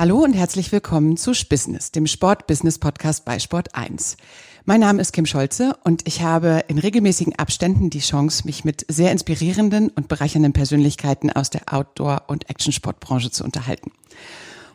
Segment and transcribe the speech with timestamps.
[0.00, 4.16] Hallo und herzlich willkommen zu Spissness, dem Sport-Business-Podcast bei Sport 1.
[4.64, 8.86] Mein Name ist Kim Scholze und ich habe in regelmäßigen Abständen die Chance, mich mit
[8.86, 13.90] sehr inspirierenden und bereichernden Persönlichkeiten aus der Outdoor- und Actionsportbranche zu unterhalten.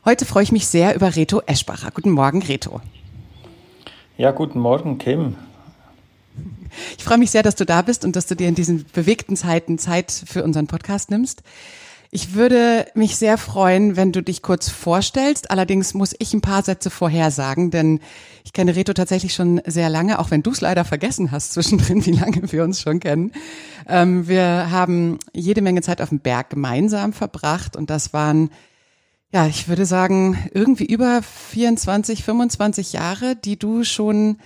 [0.03, 1.91] Heute freue ich mich sehr über Reto Eschbacher.
[1.91, 2.81] Guten Morgen, Reto.
[4.17, 5.37] Ja, guten Morgen, Kim.
[6.97, 9.37] Ich freue mich sehr, dass du da bist und dass du dir in diesen bewegten
[9.37, 11.43] Zeiten Zeit für unseren Podcast nimmst.
[12.15, 15.49] Ich würde mich sehr freuen, wenn du dich kurz vorstellst.
[15.49, 18.01] Allerdings muss ich ein paar Sätze vorhersagen, denn
[18.45, 22.05] ich kenne Reto tatsächlich schon sehr lange, auch wenn du es leider vergessen hast zwischendrin,
[22.05, 23.31] wie lange wir uns schon kennen.
[23.87, 28.51] Ähm, wir haben jede Menge Zeit auf dem Berg gemeinsam verbracht und das waren,
[29.31, 34.37] ja, ich würde sagen, irgendwie über 24, 25 Jahre, die du schon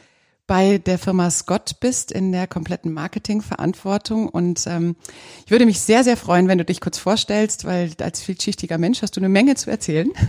[0.48, 4.30] bei der Firma Scott bist in der kompletten Marketingverantwortung.
[4.30, 4.96] Und ähm,
[5.46, 9.02] ich würde mich sehr, sehr freuen, wenn du dich kurz vorstellst, weil als vielschichtiger Mensch
[9.02, 10.10] hast du eine Menge zu erzählen.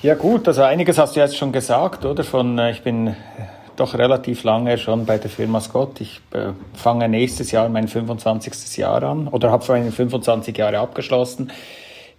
[0.00, 2.22] Ja gut, also einiges hast du jetzt schon gesagt, oder?
[2.22, 3.16] Von äh, ich bin
[3.74, 6.00] doch relativ lange schon bei der Firma Scott.
[6.00, 8.76] Ich äh, fange nächstes Jahr mein 25.
[8.76, 11.50] Jahr an oder habe meine 25 Jahre abgeschlossen.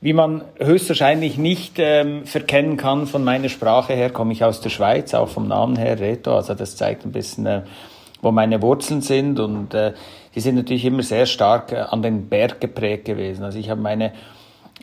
[0.01, 4.69] Wie man höchstwahrscheinlich nicht ähm, verkennen kann von meiner Sprache her, komme ich aus der
[4.69, 6.33] Schweiz, auch vom Namen her Reto.
[6.33, 7.61] Also das zeigt ein bisschen, äh,
[8.21, 9.41] wo meine Wurzeln sind.
[9.41, 9.91] Und äh,
[10.35, 13.43] die sind natürlich immer sehr stark äh, an den Berg geprägt gewesen.
[13.43, 14.13] Also ich habe meine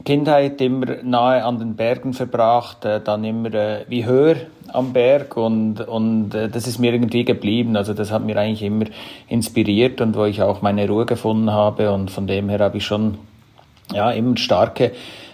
[0.05, 4.37] Kindheit immer nahe an den Bergen verbracht, äh, dann immer äh, wie höher
[4.69, 7.77] am Berg und, und äh, das ist mir irgendwie geblieben.
[7.78, 8.84] Also das hat mir eigentlich immer
[9.28, 12.84] inspiriert und wo ich auch meine Ruhe gefunden habe und von dem her habe ich
[12.84, 13.17] schon
[13.92, 14.92] ja, eben starke,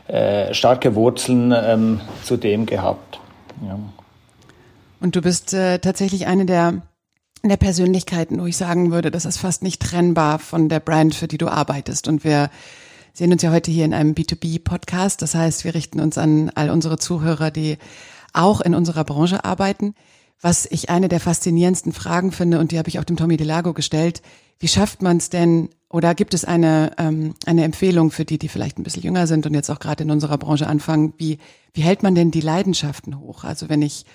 [0.08, 3.20] äh, starke Wurzeln ähm, zu dem gehabt.
[3.66, 3.78] Ja.
[5.00, 6.82] Und du bist äh, tatsächlich eine der,
[7.42, 11.28] der Persönlichkeiten, wo ich sagen würde, das ist fast nicht trennbar von der Brand, für
[11.28, 12.08] die du arbeitest.
[12.08, 12.50] Und wir
[13.12, 15.22] sehen uns ja heute hier in einem B2B-Podcast.
[15.22, 17.78] Das heißt, wir richten uns an all unsere Zuhörer, die
[18.32, 19.94] auch in unserer Branche arbeiten.
[20.40, 23.74] Was ich eine der faszinierendsten Fragen finde, und die habe ich auch dem Tommy Delago
[23.74, 24.22] gestellt,
[24.62, 28.48] wie schafft man es denn, oder gibt es eine, ähm, eine Empfehlung für die, die
[28.48, 31.38] vielleicht ein bisschen jünger sind und jetzt auch gerade in unserer Branche anfangen, wie,
[31.74, 33.42] wie hält man denn die Leidenschaften hoch?
[33.42, 34.06] Also wenn ich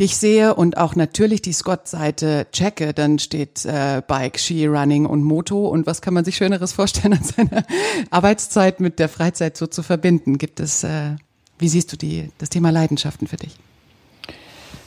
[0.00, 5.22] dich sehe und auch natürlich die Scott-Seite checke, dann steht äh, Bike, Ski, Running und
[5.22, 5.68] Moto.
[5.68, 7.64] Und was kann man sich Schöneres vorstellen, als seine
[8.10, 10.36] Arbeitszeit mit der Freizeit so zu verbinden?
[10.36, 11.14] Gibt es, äh,
[11.60, 13.56] wie siehst du die, das Thema Leidenschaften für dich?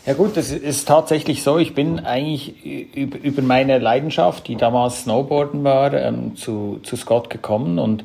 [0.05, 5.63] Ja gut, es ist tatsächlich so, ich bin eigentlich über meine Leidenschaft, die damals Snowboarden
[5.63, 8.03] war, ähm, zu, zu Scott gekommen und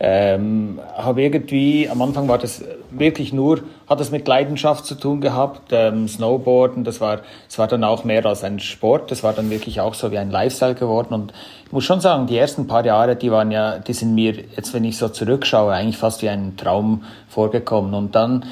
[0.00, 5.20] ähm, habe irgendwie, am Anfang war das wirklich nur, hat das mit Leidenschaft zu tun
[5.20, 9.32] gehabt, ähm, Snowboarden, das war, das war dann auch mehr als ein Sport, das war
[9.32, 11.32] dann wirklich auch so wie ein Lifestyle geworden und
[11.64, 14.74] ich muss schon sagen, die ersten paar Jahre, die waren ja, die sind mir, jetzt
[14.74, 18.44] wenn ich so zurückschaue, eigentlich fast wie ein Traum vorgekommen und dann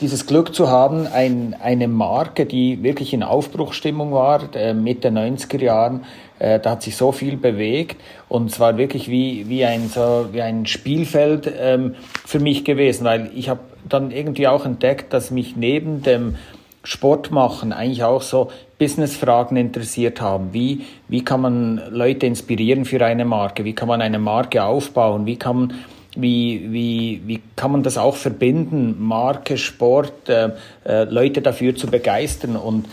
[0.00, 5.62] dieses Glück zu haben, ein, eine Marke, die wirklich in Aufbruchstimmung war, äh, Mitte 90er
[5.62, 6.04] Jahren,
[6.38, 10.26] äh, da hat sich so viel bewegt und es war wirklich wie, wie, ein, so,
[10.32, 11.94] wie ein Spielfeld ähm,
[12.26, 16.36] für mich gewesen, weil ich habe dann irgendwie auch entdeckt, dass mich neben dem
[16.82, 20.52] Sport machen eigentlich auch so Businessfragen interessiert haben.
[20.52, 23.64] Wie, wie kann man Leute inspirieren für eine Marke?
[23.64, 25.24] Wie kann man eine Marke aufbauen?
[25.24, 25.74] Wie kann man
[26.16, 30.50] wie, wie, wie kann man das auch verbinden, Marke, Sport, äh,
[30.84, 32.86] äh, Leute dafür zu begeistern und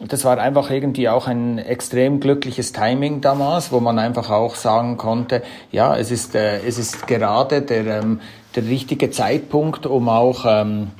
[0.00, 4.96] das war einfach irgendwie auch ein extrem glückliches Timing damals, wo man einfach auch sagen
[4.96, 5.42] konnte,
[5.72, 8.20] ja, es ist, äh, es ist gerade der, ähm,
[8.54, 10.92] der richtige Zeitpunkt, um auch ähm,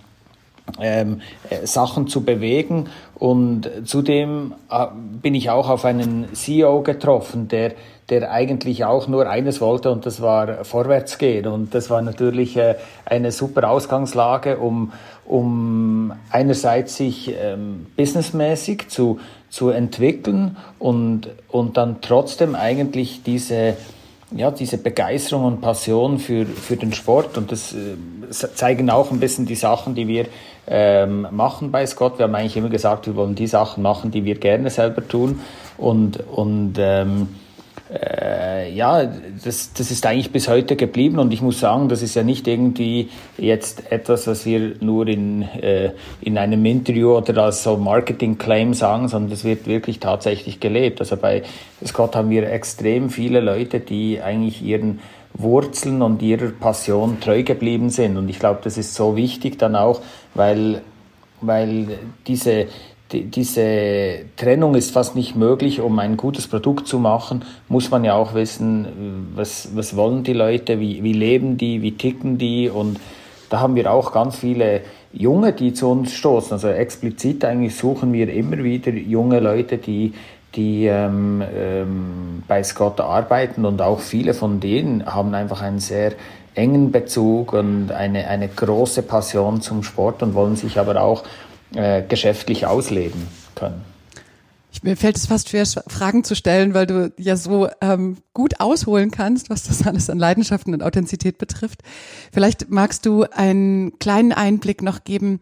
[0.81, 2.89] ähm, äh, Sachen zu bewegen.
[3.15, 4.87] Und zudem äh,
[5.23, 7.75] bin ich auch auf einen CEO getroffen, der
[8.11, 11.47] der eigentlich auch nur eines wollte und das war vorwärts gehen.
[11.47, 14.93] Und das war natürlich äh, eine super Ausgangslage, um,
[15.27, 19.21] um einerseits sich ähm, businessmäßig zu,
[19.51, 23.77] zu entwickeln und, und dann trotzdem eigentlich diese,
[24.31, 27.37] ja, diese Begeisterung und Passion für, für den Sport.
[27.37, 27.97] Und das äh,
[28.31, 30.27] zeigen auch ein bisschen die Sachen, die wir
[30.67, 32.19] ähm, machen bei Scott.
[32.19, 35.41] Wir haben eigentlich immer gesagt, wir wollen die Sachen machen, die wir gerne selber tun.
[35.77, 37.29] Und, und ähm,
[37.93, 39.11] äh, ja,
[39.45, 42.47] das, das ist eigentlich bis heute geblieben und ich muss sagen, das ist ja nicht
[42.47, 48.75] irgendwie jetzt etwas, was wir nur in, äh, in einem Interview oder als so Marketing-Claim
[48.75, 51.01] sagen, sondern das wird wirklich tatsächlich gelebt.
[51.01, 51.43] Also bei
[51.85, 55.01] Scott haben wir extrem viele Leute, die eigentlich ihren
[55.35, 59.77] Wurzeln und ihrer Passion treu geblieben sind und ich glaube, das ist so wichtig dann
[59.77, 60.01] auch,
[60.35, 60.83] weil
[61.41, 62.67] weil diese,
[63.13, 65.81] die, diese Trennung ist fast nicht möglich.
[65.81, 70.35] Um ein gutes Produkt zu machen, muss man ja auch wissen, was, was wollen die
[70.35, 72.99] Leute, wie, wie leben die, wie ticken die und
[73.51, 74.83] da haben wir auch ganz viele
[75.13, 76.53] Junge, die zu uns stoßen.
[76.53, 80.13] Also explizit eigentlich suchen wir immer wieder junge Leute, die
[80.55, 86.13] die ähm, ähm, bei Scott arbeiten und auch viele von denen haben einfach einen sehr
[86.55, 91.23] engen Bezug und eine, eine große Passion zum Sport und wollen sich aber auch
[91.75, 93.83] äh, geschäftlich ausleben können.
[94.71, 98.61] Ich, mir fällt es fast schwer, Fragen zu stellen, weil du ja so ähm, gut
[98.61, 101.81] ausholen kannst, was das alles an Leidenschaften und Authentizität betrifft.
[102.33, 105.41] Vielleicht magst du einen kleinen Einblick noch geben.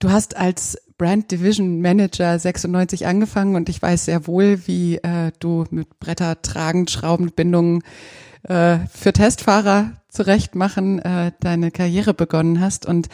[0.00, 5.30] Du hast als Brand Division Manager 96 angefangen und ich weiß sehr wohl, wie äh,
[5.38, 7.82] du mit Bretter tragend, Schraubenbindungen
[8.44, 13.08] äh, für Testfahrer zurechtmachen äh, deine Karriere begonnen hast und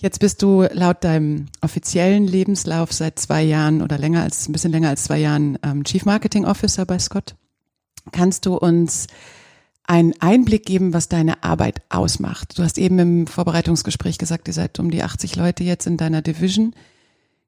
[0.00, 4.70] Jetzt bist du laut deinem offiziellen Lebenslauf seit zwei Jahren oder länger als ein bisschen
[4.70, 7.34] länger als zwei Jahren ähm, Chief Marketing Officer bei Scott.
[8.12, 9.08] Kannst du uns
[9.82, 12.56] einen Einblick geben, was deine Arbeit ausmacht?
[12.56, 16.22] Du hast eben im Vorbereitungsgespräch gesagt, ihr seid um die 80 Leute jetzt in deiner
[16.22, 16.74] Division.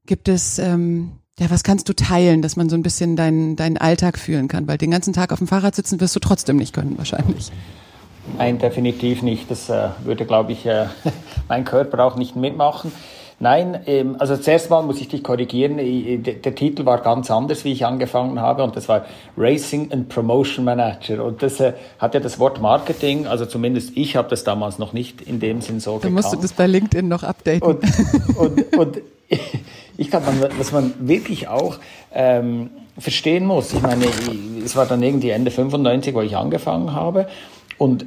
[0.06, 3.76] Gibt es, ähm, ja, was kannst du teilen, dass man so ein bisschen deinen, deinen
[3.76, 4.66] Alltag fühlen kann?
[4.66, 7.52] Weil den ganzen Tag auf dem Fahrrad sitzen wirst du trotzdem nicht können, wahrscheinlich.
[8.38, 9.50] Nein, definitiv nicht.
[9.50, 10.86] Das äh, würde, glaube ich, äh,
[11.48, 12.92] mein Körper auch nicht mitmachen.
[13.42, 15.78] Nein, ähm, also zuerst mal muss ich dich korrigieren.
[16.22, 20.10] Der, der Titel war ganz anders, wie ich angefangen habe, und das war Racing and
[20.10, 21.24] Promotion Manager.
[21.24, 24.92] Und das äh, hat ja das Wort Marketing, also zumindest ich habe das damals noch
[24.92, 27.62] nicht in dem Sinn so Dann musst du das bei LinkedIn noch updaten.
[27.62, 27.82] Und,
[28.36, 28.98] und, und
[29.96, 30.26] ich glaube,
[30.58, 31.78] was man wirklich auch
[32.12, 32.68] ähm,
[32.98, 34.04] verstehen muss, ich meine,
[34.62, 37.26] es war dann irgendwie Ende 95, wo ich angefangen habe,
[37.78, 38.04] und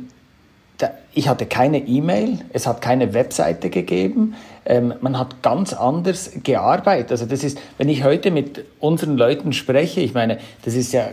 [1.13, 4.35] ich hatte keine E-Mail, es hat keine Webseite gegeben,
[4.65, 7.11] ähm, man hat ganz anders gearbeitet.
[7.11, 11.07] Also das ist, wenn ich heute mit unseren Leuten spreche, ich meine, das ist ja,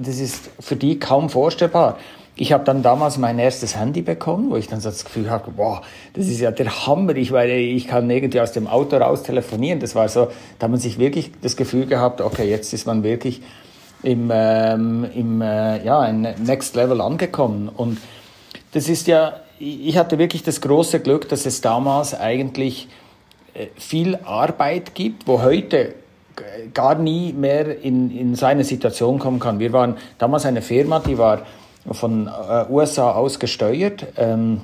[0.00, 1.98] das ist für die kaum vorstellbar.
[2.36, 5.50] Ich habe dann damals mein erstes Handy bekommen, wo ich dann so das Gefühl hatte,
[5.56, 5.80] wow,
[6.14, 9.80] das ist ja der Hammer, ich, weil ich kann irgendwie aus dem Auto raus telefonieren.
[9.80, 10.28] Das war so,
[10.58, 13.42] da hat man sich wirklich das Gefühl gehabt, okay, jetzt ist man wirklich
[14.02, 17.68] im, ähm, im äh, ja, Next Level angekommen.
[17.68, 17.98] Und
[18.72, 22.88] das ist ja, ich hatte wirklich das große Glück, dass es damals eigentlich
[23.54, 25.94] äh, viel Arbeit gibt, wo heute
[26.74, 29.58] gar nie mehr in, in so eine Situation kommen kann.
[29.58, 31.42] Wir waren damals eine Firma, die war
[31.90, 34.06] von äh, USA aus gesteuert.
[34.16, 34.62] Ähm,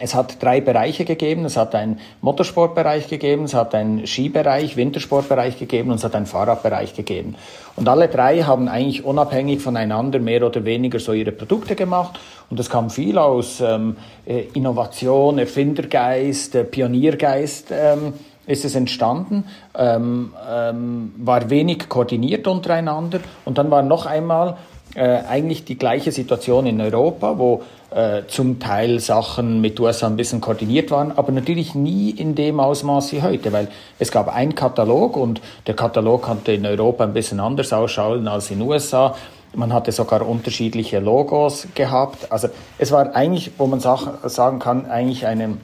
[0.00, 1.44] es hat drei Bereiche gegeben.
[1.44, 6.26] Es hat einen Motorsportbereich gegeben, es hat einen Skibereich, Wintersportbereich gegeben und es hat einen
[6.26, 7.36] Fahrradbereich gegeben.
[7.76, 12.18] Und alle drei haben eigentlich unabhängig voneinander mehr oder weniger so ihre Produkte gemacht.
[12.50, 13.96] Und es kam viel aus ähm,
[14.26, 17.68] äh, Innovation, Erfindergeist, äh, Pioniergeist.
[17.70, 18.14] Ähm,
[18.46, 19.44] ist es entstanden,
[19.74, 24.58] ähm, ähm, war wenig koordiniert untereinander und dann war noch einmal
[24.94, 30.16] äh, eigentlich die gleiche Situation in Europa, wo äh, zum Teil Sachen mit USA ein
[30.16, 33.68] bisschen koordiniert waren, aber natürlich nie in dem Ausmaß wie heute, weil
[33.98, 38.50] es gab einen Katalog und der Katalog konnte in Europa ein bisschen anders ausschauen als
[38.50, 39.16] in USA.
[39.54, 42.30] Man hatte sogar unterschiedliche Logos gehabt.
[42.30, 42.48] Also
[42.78, 45.58] es war eigentlich, wo man sagen kann, eigentlich eine,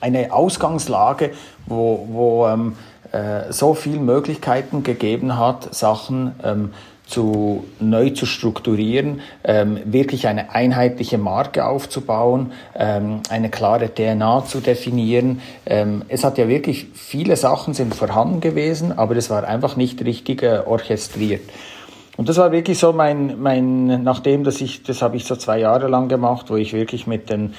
[0.00, 1.32] eine Ausgangslage,
[1.66, 2.76] wo, wo ähm,
[3.12, 6.72] äh, so viele Möglichkeiten gegeben hat, Sachen ähm,
[7.08, 14.60] zu, neu zu strukturieren, ähm, wirklich eine einheitliche Marke aufzubauen, ähm, eine klare DNA zu
[14.60, 15.40] definieren.
[15.64, 20.04] Ähm, es hat ja wirklich viele Sachen sind vorhanden gewesen, aber es war einfach nicht
[20.04, 21.40] richtig äh, orchestriert.
[22.18, 25.60] Und das war wirklich so mein, mein, nachdem, dass ich, das habe ich so zwei
[25.60, 27.54] Jahre lang gemacht, wo ich wirklich mit den,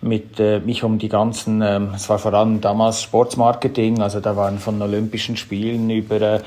[0.00, 4.36] mit äh, mich um die ganzen, ähm, es war vor allem damals Sportsmarketing, also da
[4.36, 6.40] waren von Olympischen Spielen über äh,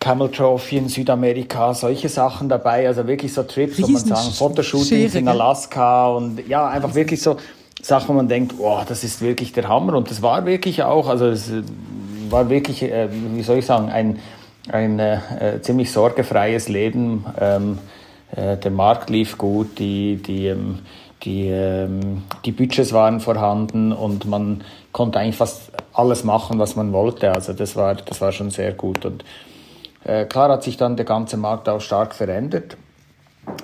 [0.00, 5.14] Camel Trophy in Südamerika, solche Sachen dabei, also wirklich so Trips, wo man sagen, Fotoshootings
[5.14, 7.36] in Alaska und ja, einfach wirklich so
[7.80, 9.94] Sachen, wo man denkt, oh, das ist wirklich der Hammer.
[9.94, 11.52] Und das war wirklich auch, also es
[12.30, 14.18] war wirklich, äh, wie soll ich sagen, ein,
[14.68, 17.26] ein äh, äh ziemlich sorgefreies Leben.
[17.40, 17.78] Ähm,
[18.34, 20.80] äh, der Markt lief gut, die, die, ähm,
[21.22, 26.92] die, ähm, die Budgets waren vorhanden und man konnte eigentlich fast alles machen, was man
[26.92, 27.32] wollte.
[27.32, 29.24] Also das war, das war schon sehr gut und
[30.04, 32.76] äh, klar hat sich dann der ganze Markt auch stark verändert.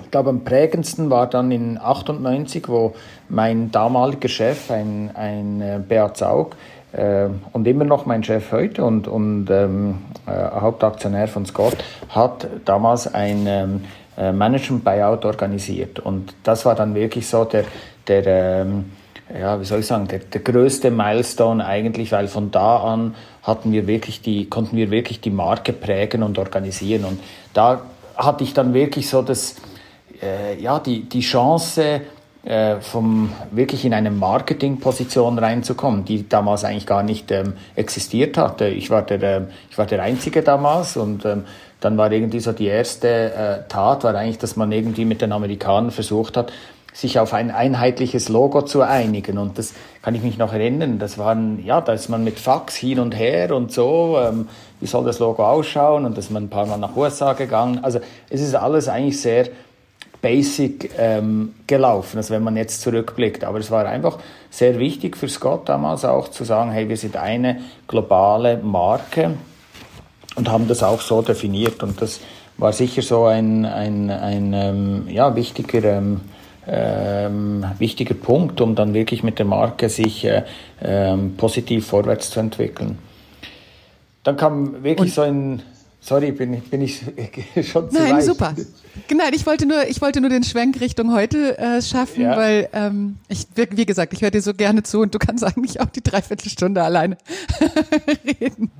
[0.03, 2.93] Ich glaube, am prägendsten war dann in 98, wo
[3.29, 6.55] mein damaliger Chef, ein, ein äh, Beat Zaug,
[6.93, 11.77] und immer noch mein Chef heute und, und ähm, äh, Hauptaktionär von Scott,
[12.09, 13.81] hat damals ein ähm,
[14.17, 15.99] äh, Management Buyout organisiert.
[15.99, 17.63] Und das war dann wirklich so der,
[18.07, 18.25] der
[18.61, 18.85] ähm,
[19.39, 23.71] ja, wie soll ich sagen, der, der größte Milestone eigentlich, weil von da an hatten
[23.71, 27.05] wir wirklich die, konnten wir wirklich die Marke prägen und organisieren.
[27.05, 27.19] Und
[27.53, 27.81] da
[28.15, 29.55] hatte ich dann wirklich so das,
[30.21, 32.01] äh, ja, die, die Chance,
[32.43, 38.67] äh, vom wirklich in eine Marketingposition reinzukommen, die damals eigentlich gar nicht ähm, existiert hatte.
[38.67, 41.45] Ich war der, äh, ich war der Einzige damals und ähm,
[41.81, 45.31] dann war irgendwie so die erste äh, Tat, war eigentlich, dass man irgendwie mit den
[45.31, 46.51] Amerikanern versucht hat,
[46.93, 49.37] sich auf ein einheitliches Logo zu einigen.
[49.37, 50.99] Und das kann ich mich noch erinnern.
[50.99, 54.17] Das waren, ja, da ist man mit Fax hin und her und so.
[54.19, 56.05] Ähm, wie soll das Logo ausschauen?
[56.05, 57.79] Und da ist man ein paar Mal nach USA gegangen.
[57.83, 59.47] Also es ist alles eigentlich sehr
[60.21, 63.43] basic ähm, gelaufen, also wenn man jetzt zurückblickt.
[63.43, 67.17] Aber es war einfach sehr wichtig für Scott damals auch zu sagen, hey, wir sind
[67.17, 69.31] eine globale Marke
[70.35, 71.81] und haben das auch so definiert.
[71.83, 72.19] Und das
[72.57, 76.21] war sicher so ein, ein, ein ähm, ja, wichtiger, ähm,
[76.67, 80.43] ähm, wichtiger Punkt, um dann wirklich mit der Marke sich äh,
[80.83, 82.99] ähm, positiv vorwärts zu entwickeln.
[84.23, 85.63] Dann kam wirklich und so ein
[86.03, 86.99] Sorry, bin, bin ich
[87.71, 88.23] schon zu Nein, weit.
[88.23, 88.55] super.
[89.07, 92.37] Genau, ich wollte nur, ich wollte nur den Schwenk Richtung heute äh, schaffen, ja.
[92.37, 95.79] weil ähm, ich, wie gesagt, ich höre dir so gerne zu und du kannst eigentlich
[95.79, 97.17] auch die Dreiviertelstunde alleine
[98.41, 98.71] reden.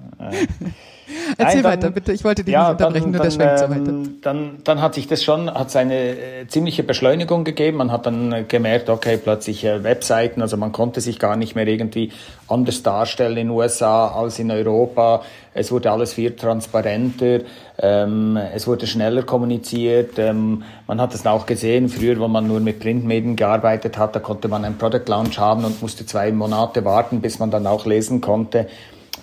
[1.37, 2.13] Erzähl Nein, dann, weiter, bitte.
[2.13, 3.91] Ich wollte dich ja, nicht unterbrechen, dann, nur der Schwenk so weiter.
[3.91, 7.77] Ähm, dann, dann hat sich das schon, hat eine äh, ziemliche Beschleunigung gegeben.
[7.77, 11.55] Man hat dann äh, gemerkt, okay, plötzlich äh, Webseiten, also man konnte sich gar nicht
[11.55, 12.11] mehr irgendwie
[12.47, 15.23] anders darstellen in den USA als in Europa.
[15.53, 17.41] Es wurde alles viel transparenter,
[17.81, 20.17] ähm, es wurde schneller kommuniziert.
[20.17, 24.19] Ähm, man hat es auch gesehen, früher, wo man nur mit Printmedien gearbeitet hat, da
[24.19, 27.85] konnte man einen Product Launch haben und musste zwei Monate warten, bis man dann auch
[27.85, 28.67] lesen konnte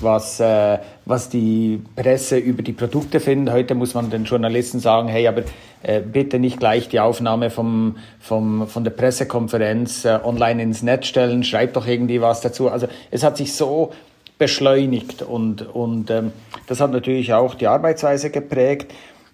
[0.01, 3.55] was, äh, was die Presse über die Produkte findet.
[3.55, 5.43] Heute muss man den Journalisten sagen, hey, aber
[5.83, 11.07] äh, bitte nicht gleich die Aufnahme vom, vom, von der Pressekonferenz äh, online ins Netz
[11.07, 12.69] stellen, schreibt doch irgendwie was dazu.
[12.69, 13.93] Also es hat sich so
[14.39, 16.33] beschleunigt und, und ähm,
[16.67, 18.93] das hat natürlich auch die Arbeitsweise geprägt.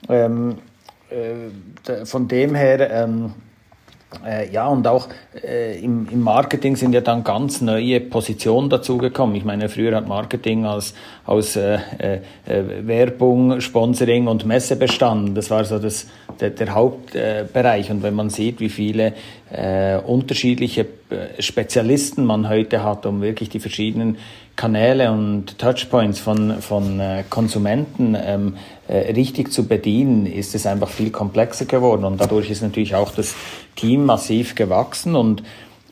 [0.08, 0.58] Ähm,
[1.10, 3.34] äh, von dem her ähm,
[4.24, 5.08] äh, ja, und auch
[5.42, 9.34] äh, im, im Marketing sind ja dann ganz neue Positionen dazugekommen.
[9.36, 10.94] Ich meine, früher hat Marketing als,
[11.26, 15.34] aus äh, äh, Werbung, Sponsoring und Messe bestanden.
[15.34, 16.06] Das war so das,
[16.40, 17.90] der, der Hauptbereich.
[17.90, 19.14] und wenn man sieht, wie viele
[19.56, 24.18] äh, unterschiedliche äh, Spezialisten man heute hat, um wirklich die verschiedenen
[24.56, 28.56] Kanäle und Touchpoints von, von äh, Konsumenten ähm,
[28.88, 32.04] äh, richtig zu bedienen, ist es einfach viel komplexer geworden.
[32.04, 33.34] Und dadurch ist natürlich auch das
[33.76, 35.42] Team massiv gewachsen und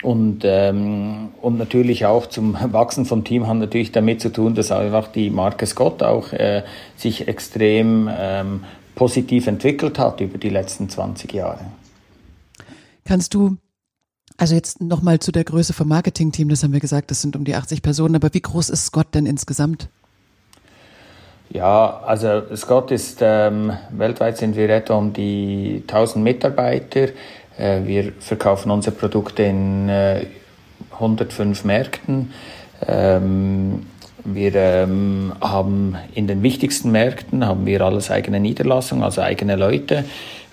[0.02, 4.72] und, ähm, und natürlich auch zum Wachsen vom Team hat natürlich damit zu tun, dass
[4.72, 6.64] einfach die Marke Scott auch äh,
[6.96, 8.64] sich extrem ähm,
[8.96, 11.60] positiv entwickelt hat über die letzten 20 Jahre.
[13.04, 13.56] Kannst du
[14.36, 17.44] also jetzt nochmal zu der Größe vom Marketingteam, das haben wir gesagt, das sind um
[17.44, 19.88] die 80 Personen, aber wie groß ist Scott denn insgesamt?
[21.50, 27.08] Ja, also Scott ist, ähm, weltweit sind wir etwa um die 1000 Mitarbeiter.
[27.58, 30.26] Äh, wir verkaufen unsere Produkte in äh,
[30.92, 32.32] 105 Märkten.
[32.86, 33.86] Ähm,
[34.24, 40.04] wir ähm, haben in den wichtigsten Märkten haben wir alles eigene Niederlassung, also eigene Leute.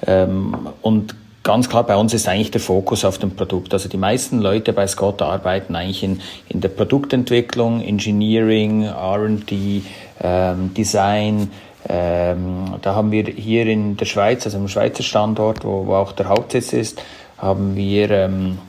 [0.05, 1.15] Ähm, und
[1.49, 3.73] ganz klar, bei uns ist eigentlich der Fokus auf dem Produkt.
[3.73, 9.81] Also die meisten Leute bei Scott arbeiten eigentlich in, in der Produktentwicklung, Engineering, R&D,
[10.21, 11.49] ähm, Design.
[11.87, 16.11] Ähm, da haben wir hier in der Schweiz, also im Schweizer Standort, wo, wo auch
[16.11, 17.01] der Hauptsitz ist,
[17.39, 18.59] haben wir ähm,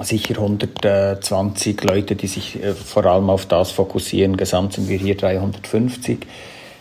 [0.00, 4.38] sicher 120 Leute, die sich äh, vor allem auf das fokussieren.
[4.38, 6.20] Gesamt sind wir hier 350.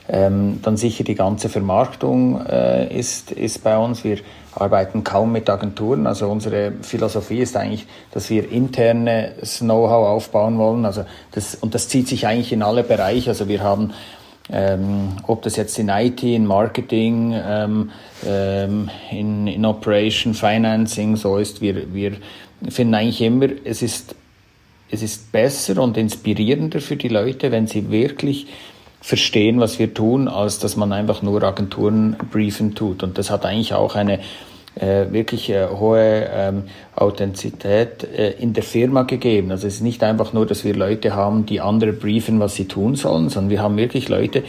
[0.08, 4.06] Ähm, dann sicher die ganze Vermarktung äh, ist, ist bei uns.
[4.06, 4.20] Wir
[4.54, 6.08] arbeiten kaum mit Agenturen.
[6.08, 10.86] Also unsere Philosophie ist eigentlich, dass wir internes Know-how aufbauen wollen.
[10.86, 13.30] Also das, und das zieht sich eigentlich in alle Bereiche.
[13.30, 13.94] Also wir haben
[14.52, 17.92] ähm, ob das jetzt in IT, in Marketing, ähm,
[18.26, 22.18] ähm, in, in Operation, Financing so ist, wir, wir
[22.68, 24.14] finden eigentlich immer, es ist,
[24.90, 28.48] es ist besser und inspirierender für die Leute, wenn sie wirklich
[29.02, 33.04] verstehen, was wir tun, als dass man einfach nur Agenturen briefen tut.
[33.04, 34.20] Und das hat eigentlich auch eine
[34.76, 36.64] äh, wirklich äh, hohe ähm,
[36.96, 39.52] Authentizität äh, in der Firma gegeben.
[39.52, 42.66] Also es ist nicht einfach nur, dass wir Leute haben, die andere briefen, was sie
[42.66, 44.44] tun sollen, sondern wir haben wirklich Leute,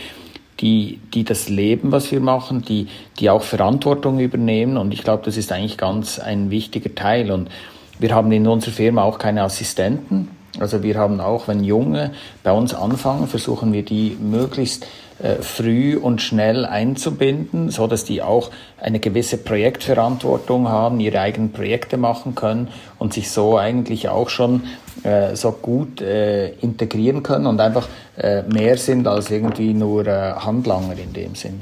[0.61, 2.87] die, die das leben, was wir machen, die,
[3.19, 4.77] die auch Verantwortung übernehmen.
[4.77, 7.33] Und ich glaube, das ist eigentlich ganz ein wichtiger Teil.
[7.33, 7.51] Und
[7.99, 10.29] wir haben in unserer Firma auch keine Assistenten.
[10.59, 14.87] Also wir haben auch, wenn Junge bei uns anfangen, versuchen wir die möglichst
[15.19, 21.53] äh, früh und schnell einzubinden, so dass die auch eine gewisse Projektverantwortung haben, ihre eigenen
[21.53, 22.69] Projekte machen können
[22.99, 24.65] und sich so eigentlich auch schon
[25.05, 30.33] äh, so gut äh, integrieren können und einfach äh, mehr sind als irgendwie nur äh,
[30.33, 31.61] Handlanger in dem Sinn.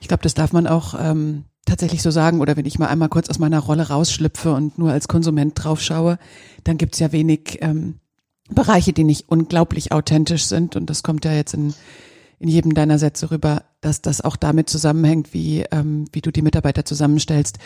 [0.00, 3.08] Ich glaube, das darf man auch ähm, tatsächlich so sagen oder wenn ich mal einmal
[3.08, 6.18] kurz aus meiner Rolle rausschlüpfe und nur als Konsument drauf schaue,
[6.64, 8.00] dann gibt's ja wenig ähm,
[8.48, 11.74] Bereiche, die nicht unglaublich authentisch sind und das kommt ja jetzt in,
[12.38, 16.42] in jedem deiner Sätze rüber, dass das auch damit zusammenhängt, wie, ähm, wie du die
[16.42, 17.58] Mitarbeiter zusammenstellst.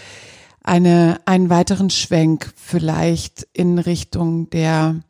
[0.63, 5.01] Eine, einen weiteren Schwenk vielleicht in Richtung der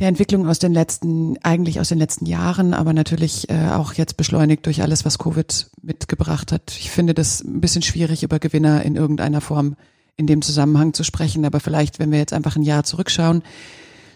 [0.00, 4.16] der Entwicklung aus den letzten, eigentlich aus den letzten Jahren, aber natürlich äh, auch jetzt
[4.16, 6.74] beschleunigt durch alles, was Covid mitgebracht hat.
[6.78, 9.76] Ich finde das ein bisschen schwierig, über Gewinner in irgendeiner Form
[10.16, 13.42] in dem Zusammenhang zu sprechen, aber vielleicht, wenn wir jetzt einfach ein Jahr zurückschauen,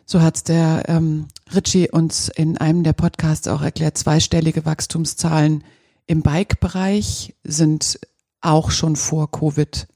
[0.06, 5.64] so hat's der ähm, Ritchie uns in einem der Podcasts auch erklärt, zweistellige Wachstumszahlen
[6.06, 8.00] im Bike-Bereich sind
[8.40, 9.86] auch schon vor Covid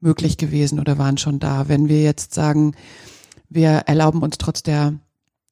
[0.00, 1.68] möglich gewesen oder waren schon da.
[1.68, 2.74] Wenn wir jetzt sagen,
[3.54, 4.94] wir erlauben uns trotz der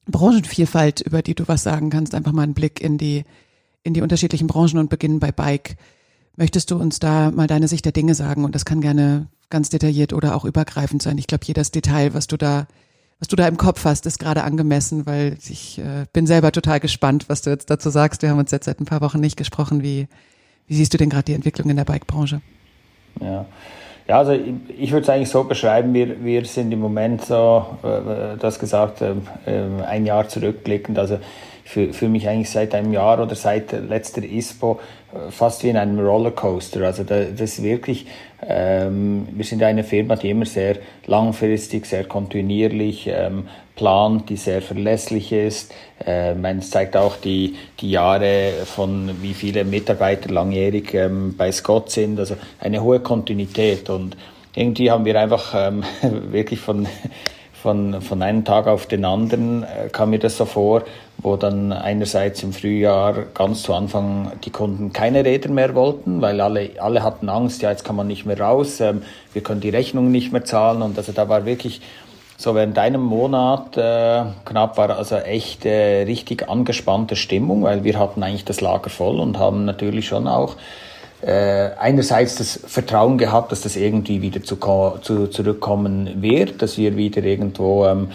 [0.07, 3.23] Branchenvielfalt, über die du was sagen kannst, einfach mal einen Blick in die,
[3.83, 5.77] in die unterschiedlichen Branchen und beginnen bei Bike.
[6.35, 8.43] Möchtest du uns da mal deine Sicht der Dinge sagen?
[8.43, 11.17] Und das kann gerne ganz detailliert oder auch übergreifend sein.
[11.17, 12.67] Ich glaube, jedes Detail, was du da,
[13.19, 16.79] was du da im Kopf hast, ist gerade angemessen, weil ich äh, bin selber total
[16.79, 18.21] gespannt, was du jetzt dazu sagst.
[18.21, 19.83] Wir haben uns jetzt seit ein paar Wochen nicht gesprochen.
[19.83, 20.07] Wie,
[20.67, 22.41] wie siehst du denn gerade die Entwicklung in der Bike-Branche?
[23.19, 23.45] Ja.
[24.11, 24.43] Ja, also ich,
[24.77, 29.01] ich würde es eigentlich so beschreiben, wir, wir sind im Moment so, äh, das gesagt,
[29.01, 29.13] äh,
[29.87, 30.99] ein Jahr zurückblickend.
[30.99, 31.17] Also
[31.71, 34.81] für, für mich eigentlich seit einem Jahr oder seit letzter ISPO
[35.13, 36.81] äh, fast wie in einem Rollercoaster.
[36.81, 38.07] Also da, das ist wirklich,
[38.45, 40.75] ähm, wir sind eine Firma, die immer sehr
[41.05, 43.47] langfristig, sehr kontinuierlich ähm,
[43.77, 45.73] plant, die sehr verlässlich ist.
[46.05, 51.89] Ähm, es zeigt auch die, die Jahre von wie viele Mitarbeiter langjährig ähm, bei Scott
[51.89, 52.19] sind.
[52.19, 54.17] Also eine hohe Kontinuität und
[54.55, 55.85] irgendwie haben wir einfach ähm,
[56.31, 56.85] wirklich von
[57.61, 60.83] von, von einem Tag auf den anderen äh, kam mir das so vor,
[61.21, 66.41] wo dann einerseits im Frühjahr ganz zu Anfang die Kunden keine Räder mehr wollten, weil
[66.41, 69.03] alle, alle hatten Angst, ja, jetzt kann man nicht mehr raus, ähm,
[69.33, 70.81] wir können die Rechnung nicht mehr zahlen.
[70.81, 71.81] Und also da war wirklich
[72.37, 77.99] so während einem Monat äh, knapp war also echt äh, richtig angespannte Stimmung, weil wir
[77.99, 80.55] hatten eigentlich das Lager voll und haben natürlich schon auch
[81.21, 84.57] äh, einerseits das Vertrauen gehabt, dass das irgendwie wieder zu,
[85.01, 88.09] zu, zurückkommen wird, dass wir wieder irgendwo ähm,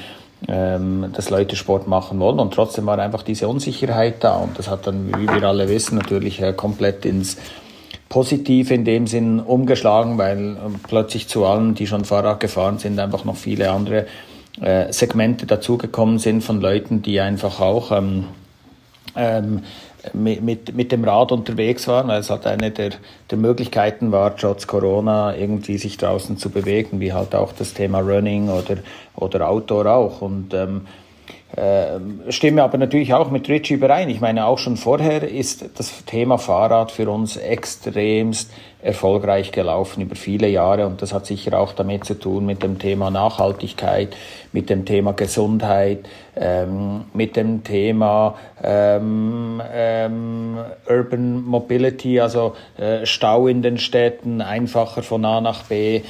[0.48, 2.38] ähm, dass Leute Sport machen wollen.
[2.38, 4.36] Und trotzdem war einfach diese Unsicherheit da.
[4.36, 7.36] Und das hat dann, wie wir alle wissen, natürlich äh, komplett ins
[8.08, 12.98] Positive in dem Sinn umgeschlagen, weil äh, plötzlich zu allen, die schon Fahrrad gefahren sind,
[12.98, 14.06] einfach noch viele andere
[14.60, 18.26] äh, Segmente dazugekommen sind von Leuten, die einfach auch ähm,
[19.16, 19.62] ähm,
[20.14, 22.90] mit, mit, mit dem Rad unterwegs waren, weil es halt eine der,
[23.30, 28.00] der Möglichkeiten war, trotz Corona irgendwie sich draußen zu bewegen, wie halt auch das Thema
[28.00, 28.78] Running oder,
[29.14, 30.20] oder Outdoor auch.
[30.22, 30.82] Und ähm,
[31.54, 32.00] äh,
[32.32, 34.08] stimme aber natürlich auch mit Richie überein.
[34.10, 38.50] Ich meine, auch schon vorher ist das Thema Fahrrad für uns extremst
[38.82, 42.78] erfolgreich gelaufen über viele Jahre und das hat sicher auch damit zu tun mit dem
[42.78, 44.16] Thema Nachhaltigkeit,
[44.52, 53.46] mit dem Thema Gesundheit, ähm, mit dem Thema ähm, ähm, Urban Mobility, also äh, Stau
[53.46, 56.02] in den Städten, einfacher von A nach B.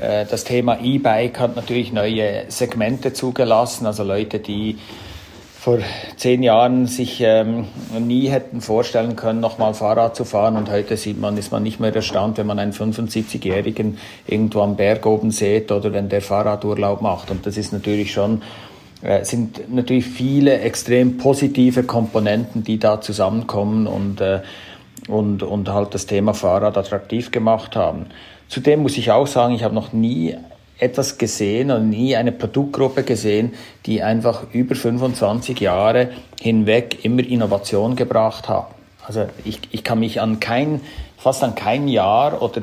[0.00, 4.78] Äh, das Thema E-Bike hat natürlich neue Segmente zugelassen, also Leute, die
[5.62, 5.78] vor
[6.16, 7.66] zehn Jahren sich ähm,
[8.00, 10.56] nie hätten vorstellen können, nochmal Fahrrad zu fahren.
[10.56, 14.74] Und heute sieht man, ist man nicht mehr erstaunt, wenn man einen 75-Jährigen irgendwo am
[14.74, 17.30] Berg oben sieht oder wenn der Fahrradurlaub macht.
[17.30, 18.42] Und das ist natürlich schon,
[19.02, 24.40] äh, sind natürlich viele extrem positive Komponenten, die da zusammenkommen und, äh,
[25.06, 28.06] und, und halt das Thema Fahrrad attraktiv gemacht haben.
[28.52, 30.36] Zudem muss ich auch sagen, ich habe noch nie
[30.78, 33.54] etwas gesehen und nie eine Produktgruppe gesehen,
[33.86, 38.66] die einfach über 25 Jahre hinweg immer Innovation gebracht hat.
[39.06, 40.82] Also ich, ich kann mich an kein,
[41.16, 42.60] fast an kein Jahr oder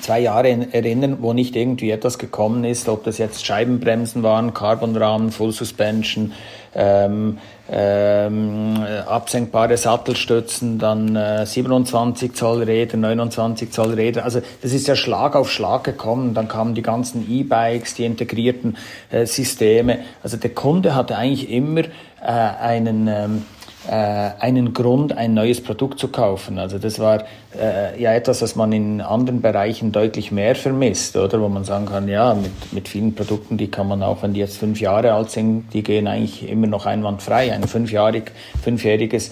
[0.00, 5.30] zwei Jahre erinnern, wo nicht irgendwie etwas gekommen ist, ob das jetzt Scheibenbremsen waren, Carbonrahmen,
[5.30, 6.32] Full Suspension,
[6.74, 7.38] ähm,
[7.70, 14.24] ähm, absenkbare Sattelstützen, dann äh, 27 Zoll Räder, 29 Zoll Räder.
[14.24, 16.34] Also das ist ja Schlag auf Schlag gekommen.
[16.34, 18.76] Dann kamen die ganzen E-Bikes, die integrierten
[19.10, 20.00] äh, Systeme.
[20.22, 21.86] Also der Kunde hatte eigentlich immer äh,
[22.22, 23.55] einen ähm, äh,
[23.90, 26.58] einen Grund, ein neues Produkt zu kaufen.
[26.58, 27.24] Also das war
[27.58, 31.40] äh, ja etwas, was man in anderen Bereichen deutlich mehr vermisst, oder?
[31.40, 34.40] Wo man sagen kann, ja, mit, mit vielen Produkten, die kann man auch, wenn die
[34.40, 37.52] jetzt fünf Jahre alt sind, die gehen eigentlich immer noch einwandfrei.
[37.52, 39.30] Ein fünfjährig, fünfjähriges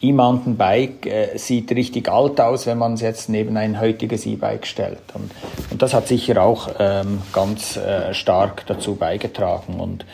[0.00, 5.00] E-Mountainbike äh, sieht richtig alt aus, wenn man es jetzt neben ein heutiges E-Bike stellt.
[5.14, 5.30] Und,
[5.70, 9.80] und das hat sicher auch ähm, ganz äh, stark dazu beigetragen.
[9.80, 10.06] Und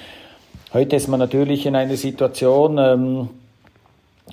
[0.72, 3.28] heute ist man natürlich in einer Situation, ähm,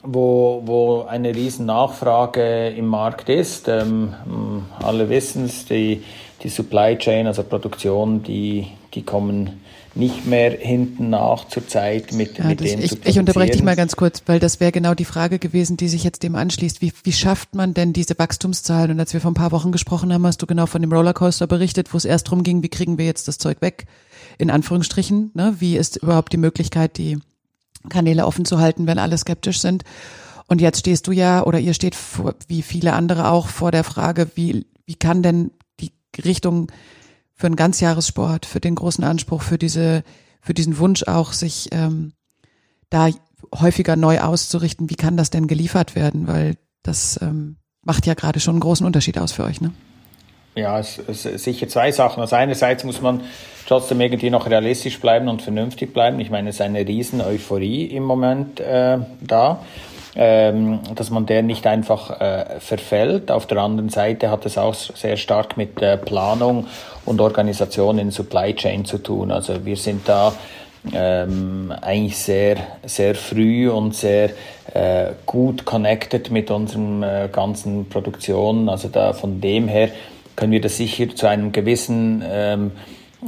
[0.03, 3.67] wo, wo eine riesen Nachfrage im Markt ist.
[3.67, 4.13] Ähm,
[4.79, 6.03] alle wissen es, die,
[6.43, 9.61] die Supply Chain, also Produktion, die, die kommen
[9.93, 13.63] nicht mehr hinten nach zur Zeit mit, ja, mit dem ich, zu Ich unterbreche dich
[13.63, 16.81] mal ganz kurz, weil das wäre genau die Frage gewesen, die sich jetzt dem anschließt.
[16.81, 18.91] Wie, wie schafft man denn diese Wachstumszahlen?
[18.91, 21.45] Und als wir vor ein paar Wochen gesprochen haben, hast du genau von dem Rollercoaster
[21.45, 23.85] berichtet, wo es erst darum ging, wie kriegen wir jetzt das Zeug weg?
[24.37, 25.55] In Anführungsstrichen, ne?
[25.59, 27.19] wie ist überhaupt die Möglichkeit, die
[27.89, 29.83] Kanäle offen zu halten, wenn alle skeptisch sind?
[30.47, 33.83] Und jetzt stehst du ja, oder ihr steht vor, wie viele andere auch vor der
[33.83, 36.71] Frage, wie, wie kann denn die Richtung
[37.33, 40.03] für einen Ganzjahressport, für den großen Anspruch, für diese,
[40.41, 42.13] für diesen Wunsch auch, sich ähm,
[42.89, 43.09] da
[43.55, 44.89] häufiger neu auszurichten.
[44.89, 46.27] Wie kann das denn geliefert werden?
[46.27, 49.71] Weil das ähm, macht ja gerade schon einen großen Unterschied aus für euch, ne?
[50.55, 52.21] Ja, es, es sicher zwei Sachen.
[52.21, 53.21] Also einerseits muss man
[53.67, 56.19] trotzdem irgendwie noch realistisch bleiben und vernünftig bleiben.
[56.19, 59.61] Ich meine, es ist eine riesen Euphorie im Moment äh, da
[60.15, 63.31] ähm, dass man der nicht einfach äh, verfällt.
[63.31, 66.67] Auf der anderen Seite hat es auch sehr stark mit äh, Planung
[67.05, 69.31] und Organisation in Supply Chain zu tun.
[69.31, 70.33] Also wir sind da
[70.93, 74.31] ähm, eigentlich sehr, sehr früh und sehr
[74.73, 78.67] äh, gut connected mit unseren äh, ganzen Produktionen.
[78.67, 79.89] Also da von dem her
[80.41, 82.71] können wir das sicher zu einem gewissen ähm,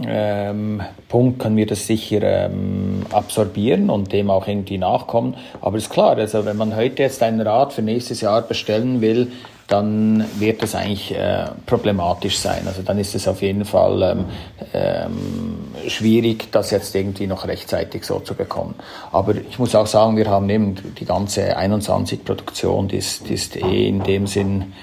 [0.03, 5.35] ähm, Punkt können wir das sicher ähm, absorbieren und dem auch irgendwie nachkommen.
[5.61, 9.31] Aber ist klar, also wenn man heute jetzt ein Rad für nächstes Jahr bestellen will,
[9.67, 12.63] dann wird das eigentlich äh, problematisch sein.
[12.65, 14.25] Also dann ist es auf jeden Fall ähm,
[14.73, 18.73] ähm, schwierig, das jetzt irgendwie noch rechtzeitig so zu bekommen.
[19.11, 23.55] Aber ich muss auch sagen, wir haben eben die ganze 21-Produktion, die ist, die ist
[23.55, 24.73] eh in dem Sinn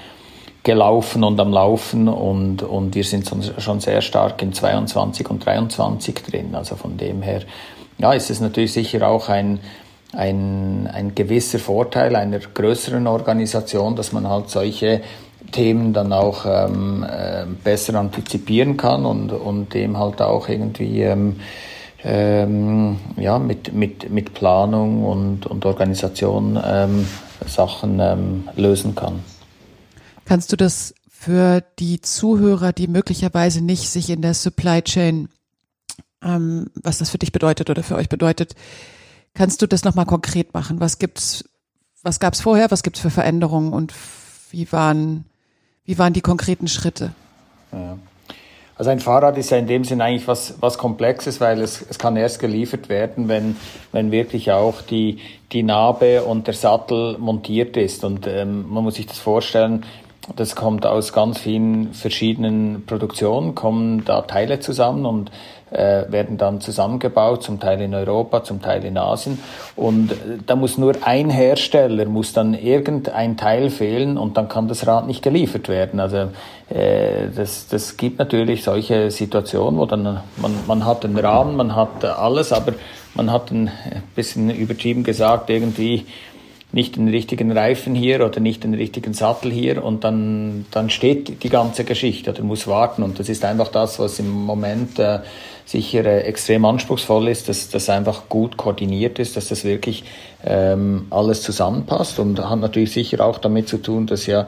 [0.62, 6.14] gelaufen und am Laufen und, und wir sind schon sehr stark in 22 und 23
[6.16, 6.54] drin.
[6.54, 7.42] Also von dem her,
[7.98, 9.60] ja, ist es natürlich sicher auch ein,
[10.12, 15.00] ein, ein gewisser Vorteil einer größeren Organisation, dass man halt solche
[15.52, 21.40] Themen dann auch ähm, äh, besser antizipieren kann und, und dem halt auch irgendwie ähm,
[22.04, 27.06] ähm, ja, mit, mit, mit Planung und, und Organisation ähm,
[27.46, 29.20] Sachen ähm, lösen kann.
[30.30, 35.28] Kannst du das für die Zuhörer, die möglicherweise nicht sich in der Supply Chain,
[36.22, 38.54] ähm, was das für dich bedeutet oder für euch bedeutet,
[39.34, 40.78] kannst du das nochmal konkret machen?
[40.78, 41.44] Was gibt's,
[42.04, 43.92] was gab's vorher, was gibt's für Veränderungen und
[44.52, 45.24] wie waren,
[45.84, 47.12] wie waren die konkreten Schritte?
[47.72, 47.98] Ja.
[48.76, 51.98] Also ein Fahrrad ist ja in dem Sinn eigentlich was, was Komplexes, weil es, es
[51.98, 53.56] kann erst geliefert werden, wenn,
[53.90, 55.18] wenn wirklich auch die,
[55.50, 58.04] die Narbe und der Sattel montiert ist.
[58.04, 59.84] Und ähm, man muss sich das vorstellen,
[60.36, 65.30] das kommt aus ganz vielen verschiedenen Produktionen, kommen da Teile zusammen und
[65.70, 69.38] äh, werden dann zusammengebaut, zum Teil in Europa, zum Teil in Asien.
[69.76, 70.16] Und äh,
[70.46, 75.06] da muss nur ein Hersteller, muss dann irgendein Teil fehlen und dann kann das Rad
[75.06, 76.00] nicht geliefert werden.
[76.00, 76.30] Also
[76.68, 81.76] äh, das, das gibt natürlich solche Situationen, wo dann man, man hat einen Rahmen, man
[81.76, 82.72] hat alles, aber
[83.14, 83.70] man hat ein
[84.14, 86.06] bisschen übertrieben gesagt, irgendwie
[86.72, 91.42] nicht den richtigen Reifen hier oder nicht den richtigen Sattel hier und dann, dann steht
[91.42, 93.02] die ganze Geschichte oder muss warten.
[93.02, 95.20] Und das ist einfach das, was im Moment äh,
[95.64, 100.04] sicher äh, extrem anspruchsvoll ist, dass das einfach gut koordiniert ist, dass das wirklich
[100.44, 104.46] ähm, alles zusammenpasst und hat natürlich sicher auch damit zu tun, dass ja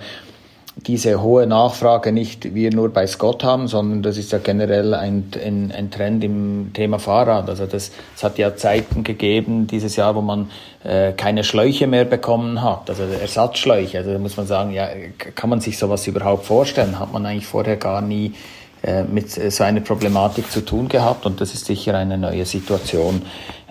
[0.87, 5.31] diese hohe Nachfrage nicht wir nur bei Scott haben, sondern das ist ja generell ein,
[5.45, 7.49] ein, ein Trend im Thema Fahrrad.
[7.49, 10.51] Also das, es hat ja Zeiten gegeben dieses Jahr, wo man
[10.85, 13.99] äh, keine Schläuche mehr bekommen hat, also Ersatzschläuche.
[13.99, 14.88] Also da muss man sagen, ja,
[15.35, 16.99] kann man sich sowas überhaupt vorstellen?
[16.99, 18.35] Hat man eigentlich vorher gar nie
[18.83, 23.23] äh, mit so einer Problematik zu tun gehabt und das ist sicher eine neue Situation,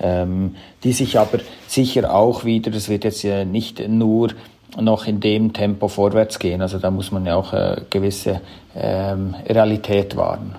[0.02, 4.30] ähm, die sich aber sicher auch wieder, das wird jetzt ja nicht nur
[4.80, 6.62] noch in dem Tempo vorwärts gehen.
[6.62, 8.42] Also da muss man ja auch äh, gewisse
[8.76, 10.56] ähm, Realität wahren.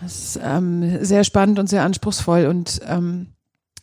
[0.00, 3.26] Das ist ähm, sehr spannend und sehr anspruchsvoll und ähm,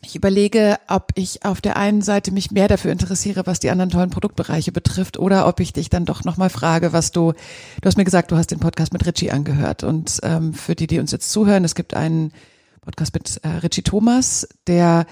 [0.00, 3.90] ich überlege, ob ich auf der einen Seite mich mehr dafür interessiere, was die anderen
[3.90, 7.96] tollen Produktbereiche betrifft, oder ob ich dich dann doch nochmal frage, was du, du hast
[7.96, 9.82] mir gesagt, du hast den Podcast mit Richie angehört.
[9.82, 12.32] Und ähm, für die, die uns jetzt zuhören, es gibt einen
[12.80, 15.06] Podcast mit äh, Richie Thomas, der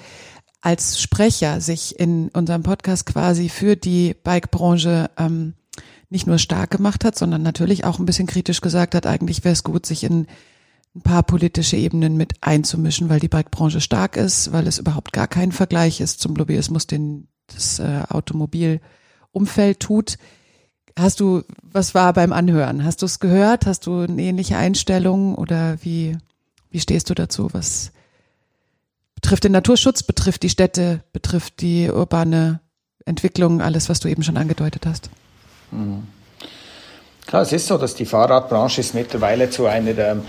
[0.66, 5.54] als Sprecher sich in unserem Podcast quasi für die Bike-Branche ähm,
[6.10, 9.52] nicht nur stark gemacht hat, sondern natürlich auch ein bisschen kritisch gesagt hat, eigentlich wäre
[9.52, 10.26] es gut, sich in
[10.96, 15.28] ein paar politische Ebenen mit einzumischen, weil die Bike-Branche stark ist, weil es überhaupt gar
[15.28, 20.16] kein Vergleich ist zum Lobbyismus, den das äh, Automobilumfeld tut.
[20.98, 22.82] Hast du, was war beim Anhören?
[22.82, 23.66] Hast du es gehört?
[23.66, 26.18] Hast du eine ähnliche Einstellung oder wie,
[26.70, 27.50] wie stehst du dazu?
[27.52, 27.92] Was,
[29.26, 32.60] betrifft den Naturschutz, betrifft die Städte, betrifft die urbane
[33.06, 35.10] Entwicklung, alles, was du eben schon angedeutet hast.
[35.72, 36.06] Mhm.
[37.26, 40.22] Klar, es ist so, dass die Fahrradbranche ist mittlerweile zu einer ähm,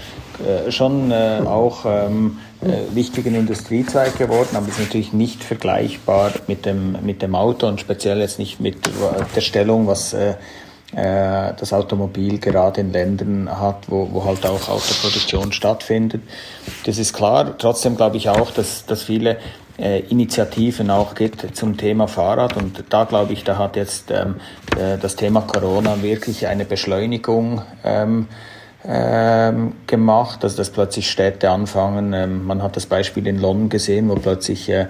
[0.44, 6.66] äh, schon äh, auch ähm, äh, wichtigen Industriezweig geworden, aber ist natürlich nicht vergleichbar mit
[6.66, 8.78] dem, mit dem Auto und speziell jetzt nicht mit
[9.36, 10.16] der Stellung, was
[10.96, 16.22] äh, das Automobil gerade in Ländern hat, wo, wo halt auch Autoproduktion stattfindet.
[16.86, 17.58] Das ist klar.
[17.58, 19.38] Trotzdem glaube ich auch, dass, dass viele
[19.78, 22.56] äh, Initiativen auch gibt zum Thema Fahrrad.
[22.56, 24.36] Und da glaube ich, da hat jetzt ähm,
[24.78, 28.28] äh, das Thema Corona wirklich eine Beschleunigung ähm,
[28.86, 32.14] ähm, gemacht, also dass plötzlich Städte anfangen.
[32.14, 34.88] Ähm, man hat das Beispiel in London gesehen, wo plötzlich äh,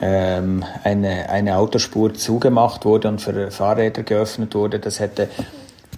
[0.00, 4.78] ähm, eine, eine Autospur zugemacht wurde und für Fahrräder geöffnet wurde.
[4.78, 5.28] Das hätte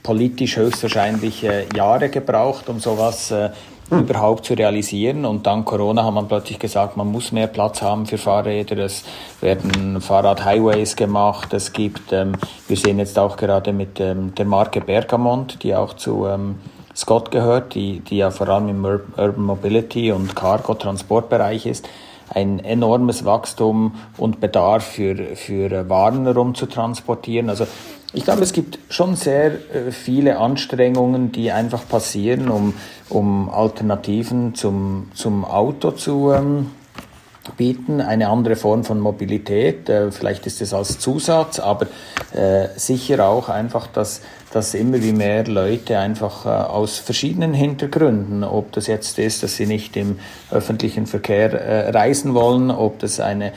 [0.03, 3.51] politisch höchstwahrscheinlich äh, Jahre gebraucht, um sowas äh,
[3.91, 5.25] überhaupt zu realisieren.
[5.25, 8.79] Und dann Corona hat man plötzlich gesagt, man muss mehr Platz haben für Fahrräder.
[8.79, 9.05] Es
[9.41, 11.53] werden Fahrradhighways gemacht.
[11.53, 12.33] Es gibt, ähm,
[12.69, 16.57] wir sehen jetzt auch gerade mit ähm, der Marke Bergamont, die auch zu ähm,
[16.95, 21.89] Scott gehört, die, die ja vor allem im Urban Mobility und Cargo-Transportbereich ist,
[22.33, 27.51] ein enormes Wachstum und Bedarf für, für Waren herumzutransportieren.
[27.51, 27.67] Also
[28.13, 32.75] ich glaube, es gibt schon sehr äh, viele Anstrengungen, die einfach passieren, um,
[33.09, 36.71] um Alternativen zum, zum Auto zu ähm,
[37.57, 38.01] bieten.
[38.01, 41.87] Eine andere Form von Mobilität, äh, vielleicht ist es als Zusatz, aber
[42.33, 48.45] äh, sicher auch einfach, dass, dass immer wie mehr Leute einfach äh, aus verschiedenen Hintergründen,
[48.45, 50.19] ob das jetzt ist, dass sie nicht im
[50.51, 53.53] öffentlichen Verkehr äh, reisen wollen, ob das eine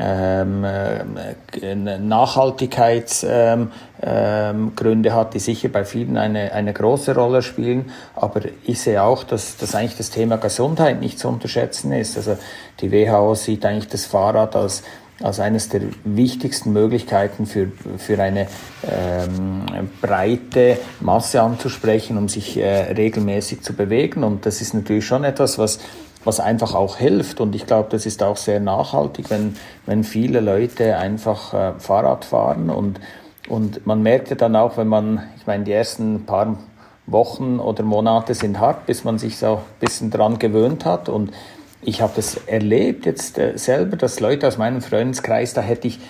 [0.00, 3.70] ähm, äh, Nachhaltigkeitsgründe
[4.02, 7.90] ähm, ähm, hat, die sicher bei vielen eine, eine große Rolle spielen.
[8.14, 12.16] Aber ich sehe auch, dass, dass eigentlich das Thema Gesundheit nicht zu unterschätzen ist.
[12.16, 12.38] Also
[12.80, 14.82] die WHO sieht eigentlich das Fahrrad als
[15.22, 18.46] als eines der wichtigsten Möglichkeiten für, für eine
[18.88, 24.22] ähm, breite Masse anzusprechen, um sich äh, regelmäßig zu bewegen.
[24.22, 25.80] Und das ist natürlich schon etwas, was
[26.24, 27.40] was einfach auch hilft.
[27.40, 32.24] Und ich glaube, das ist auch sehr nachhaltig, wenn, wenn viele Leute einfach äh, Fahrrad
[32.24, 32.70] fahren.
[32.70, 33.00] Und,
[33.48, 36.58] und man merkt ja dann auch, wenn man, ich meine, die ersten paar
[37.06, 41.08] Wochen oder Monate sind hart, bis man sich so ein bisschen dran gewöhnt hat.
[41.08, 41.32] Und
[41.82, 46.00] ich habe das erlebt jetzt äh, selber, dass Leute aus meinem Freundeskreis, da hätte ich,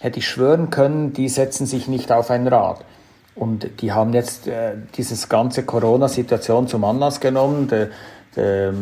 [0.00, 2.84] hätte ich schwören können, die setzen sich nicht auf ein Rad.
[3.34, 7.68] Und die haben jetzt äh, dieses ganze Corona-Situation zum Anlass genommen.
[7.68, 7.88] Der,
[8.34, 8.72] der,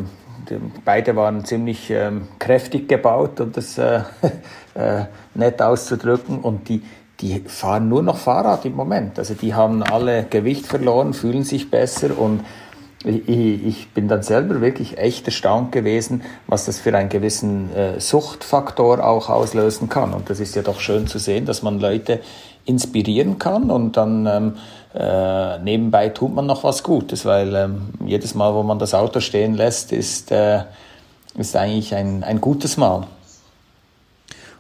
[0.49, 4.01] die, beide waren ziemlich ähm, kräftig gebaut, um das äh,
[4.75, 6.41] äh, nett auszudrücken.
[6.41, 6.83] Und die,
[7.21, 9.19] die fahren nur noch Fahrrad im Moment.
[9.19, 12.41] Also die haben alle Gewicht verloren, fühlen sich besser und
[13.05, 19.07] ich, bin dann selber wirklich echt erstaunt gewesen, was das für einen gewissen äh, Suchtfaktor
[19.07, 20.13] auch auslösen kann.
[20.13, 22.21] Und das ist ja doch schön zu sehen, dass man Leute
[22.65, 24.57] inspirieren kann und dann ähm,
[24.95, 29.21] äh, nebenbei tut man noch was Gutes, weil ähm, jedes Mal, wo man das Auto
[29.21, 30.65] stehen lässt, ist, äh,
[31.39, 33.07] ist eigentlich ein, ein gutes Mal.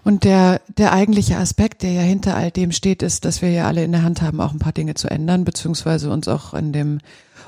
[0.04, 3.66] Und der, der eigentliche Aspekt, der ja hinter all dem steht, ist, dass wir ja
[3.66, 6.72] alle in der Hand haben, auch ein paar Dinge zu ändern, beziehungsweise uns auch in
[6.72, 7.00] dem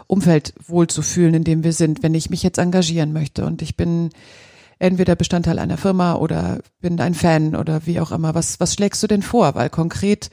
[0.09, 3.47] Umfeld wohlzufühlen, in dem wir sind, wenn ich mich jetzt engagieren möchte.
[3.47, 4.11] Und ich bin
[4.81, 8.35] entweder Bestandteil einer Firma oder bin ein Fan oder wie auch immer.
[8.35, 9.55] Was, was schlägst du denn vor?
[9.55, 10.31] Weil konkret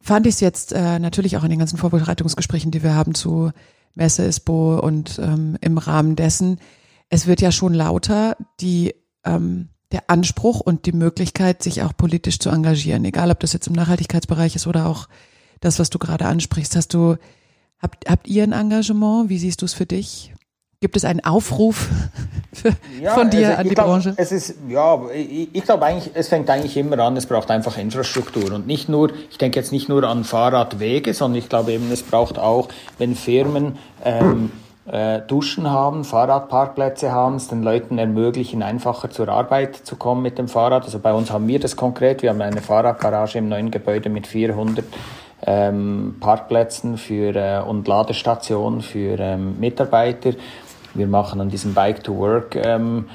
[0.00, 3.50] fand ich es jetzt äh, natürlich auch in den ganzen Vorbereitungsgesprächen, die wir haben zu
[3.94, 6.60] Messe ISPO und ähm, im Rahmen dessen,
[7.10, 12.38] es wird ja schon lauter, die ähm, der Anspruch und die Möglichkeit, sich auch politisch
[12.38, 15.08] zu engagieren, egal ob das jetzt im Nachhaltigkeitsbereich ist oder auch
[15.60, 16.76] das, was du gerade ansprichst.
[16.76, 17.16] Hast du,
[17.80, 19.28] habt, habt ihr ein Engagement?
[19.28, 20.32] Wie siehst du es für dich?
[20.80, 21.88] Gibt es einen Aufruf
[23.02, 24.14] ja, von dir also an die glaub, Branche?
[24.16, 27.76] Es ist, ja, ich, ich glaube eigentlich, es fängt eigentlich immer an, es braucht einfach
[27.76, 31.90] Infrastruktur und nicht nur, ich denke jetzt nicht nur an Fahrradwege, sondern ich glaube eben,
[31.90, 34.52] es braucht auch, wenn Firmen ähm,
[34.86, 40.38] äh, Duschen haben, Fahrradparkplätze haben, es den Leuten ermöglichen, einfacher zur Arbeit zu kommen mit
[40.38, 40.84] dem Fahrrad.
[40.84, 44.26] Also bei uns haben wir das konkret, wir haben eine Fahrradgarage im neuen Gebäude mit
[44.26, 44.84] 400
[45.46, 50.32] ähm, Parkplätzen für, äh, und Ladestationen für ähm, Mitarbeiter.
[50.94, 53.06] Wir machen an diesem Bike to Work ähm,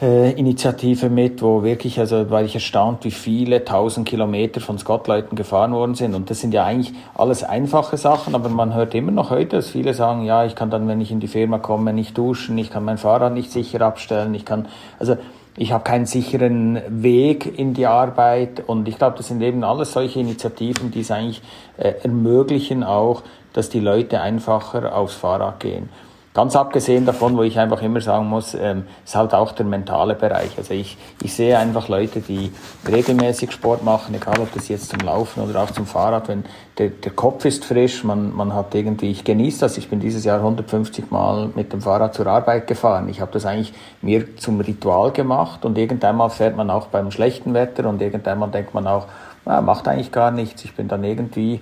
[0.00, 5.36] äh, Initiative mit, wo wirklich, also war ich erstaunt, wie viele tausend Kilometer von Scottleuten
[5.36, 6.14] gefahren worden sind.
[6.14, 9.70] Und das sind ja eigentlich alles einfache Sachen, aber man hört immer noch heute, dass
[9.70, 12.70] viele sagen, ja, ich kann dann, wenn ich in die Firma komme, nicht duschen, ich
[12.70, 14.66] kann mein Fahrrad nicht sicher abstellen, ich kann,
[14.98, 15.16] also
[15.56, 19.92] ich habe keinen sicheren Weg in die Arbeit und ich glaube, das sind eben alles
[19.92, 21.42] solche Initiativen, die es eigentlich
[21.76, 25.88] äh, ermöglichen auch, dass die Leute einfacher aufs Fahrrad gehen.
[26.34, 30.16] Ganz abgesehen davon, wo ich einfach immer sagen muss, ähm, ist halt auch der mentale
[30.16, 30.50] Bereich.
[30.58, 32.52] Also ich, ich sehe einfach Leute, die
[32.86, 36.44] regelmäßig Sport machen, egal ob das jetzt zum Laufen oder auch zum Fahrrad, wenn
[36.78, 40.24] der, der Kopf ist frisch, man, man hat irgendwie, ich genieße das, ich bin dieses
[40.24, 43.08] Jahr 150 Mal mit dem Fahrrad zur Arbeit gefahren.
[43.08, 47.12] Ich habe das eigentlich mir zum Ritual gemacht und irgendwann mal fährt man auch beim
[47.12, 49.06] schlechten Wetter und irgendwann mal denkt man auch,
[49.44, 51.60] na, macht eigentlich gar nichts, ich bin dann irgendwie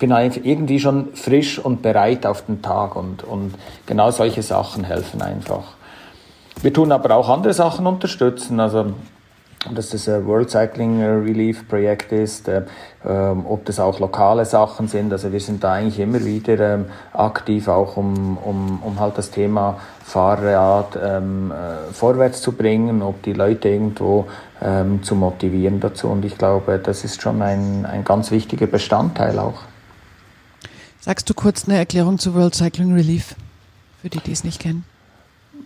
[0.00, 3.54] bin irgendwie schon frisch und bereit auf den Tag und, und
[3.86, 5.74] genau solche Sachen helfen einfach.
[6.62, 8.92] Wir tun aber auch andere Sachen unterstützen, also
[9.74, 12.62] dass das ein World Cycling Relief Projekt ist, äh,
[13.06, 15.12] ähm, ob das auch lokale Sachen sind.
[15.12, 19.30] Also wir sind da eigentlich immer wieder ähm, aktiv, auch um, um, um halt das
[19.30, 24.26] Thema Fahrrad ähm, äh, vorwärts zu bringen, ob die Leute irgendwo
[24.62, 26.08] ähm, zu motivieren dazu.
[26.08, 29.69] Und ich glaube, das ist schon ein, ein ganz wichtiger Bestandteil auch.
[31.00, 33.34] Sagst du kurz eine Erklärung zu World Cycling Relief,
[34.02, 34.84] für die, die es nicht kennen?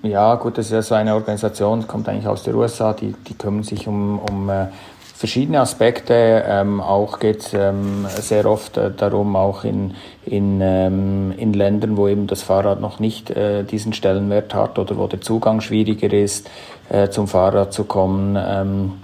[0.04, 3.34] Ja, gut, das ist ja so eine Organisation, kommt eigentlich aus den USA, die, die
[3.34, 4.66] kümmern sich um, um äh,
[5.14, 6.44] verschiedene Aspekte.
[6.46, 9.94] Ähm, auch geht es ähm, sehr oft äh, darum, auch in,
[10.24, 14.96] in, ähm, in Ländern, wo eben das Fahrrad noch nicht äh, diesen Stellenwert hat oder
[14.98, 16.48] wo der Zugang schwieriger ist,
[16.90, 19.03] äh, zum Fahrrad zu kommen ähm, äh,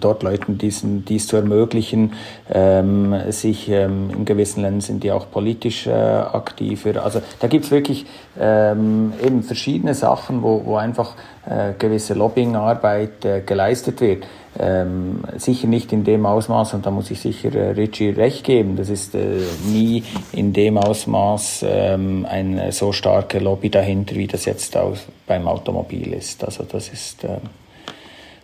[0.00, 2.12] dort Leuten diesen, dies zu ermöglichen.
[2.52, 7.02] Ähm, sich ähm, in gewissen Ländern sind die auch politisch äh, aktiver.
[7.04, 8.06] Also da gibt es wirklich
[8.38, 11.14] ähm, eben verschiedene Sachen, wo, wo einfach
[11.48, 14.24] äh, gewisse Lobbyingarbeit äh, geleistet wird.
[14.58, 18.76] Ähm, sicher nicht in dem Ausmaß, und da muss ich sicher äh, Richie recht geben,
[18.76, 24.46] das ist äh, nie in dem Ausmaß ähm, eine so starke Lobby dahinter, wie das
[24.46, 26.42] jetzt aus, beim Automobil ist.
[26.42, 27.38] Also das ist äh,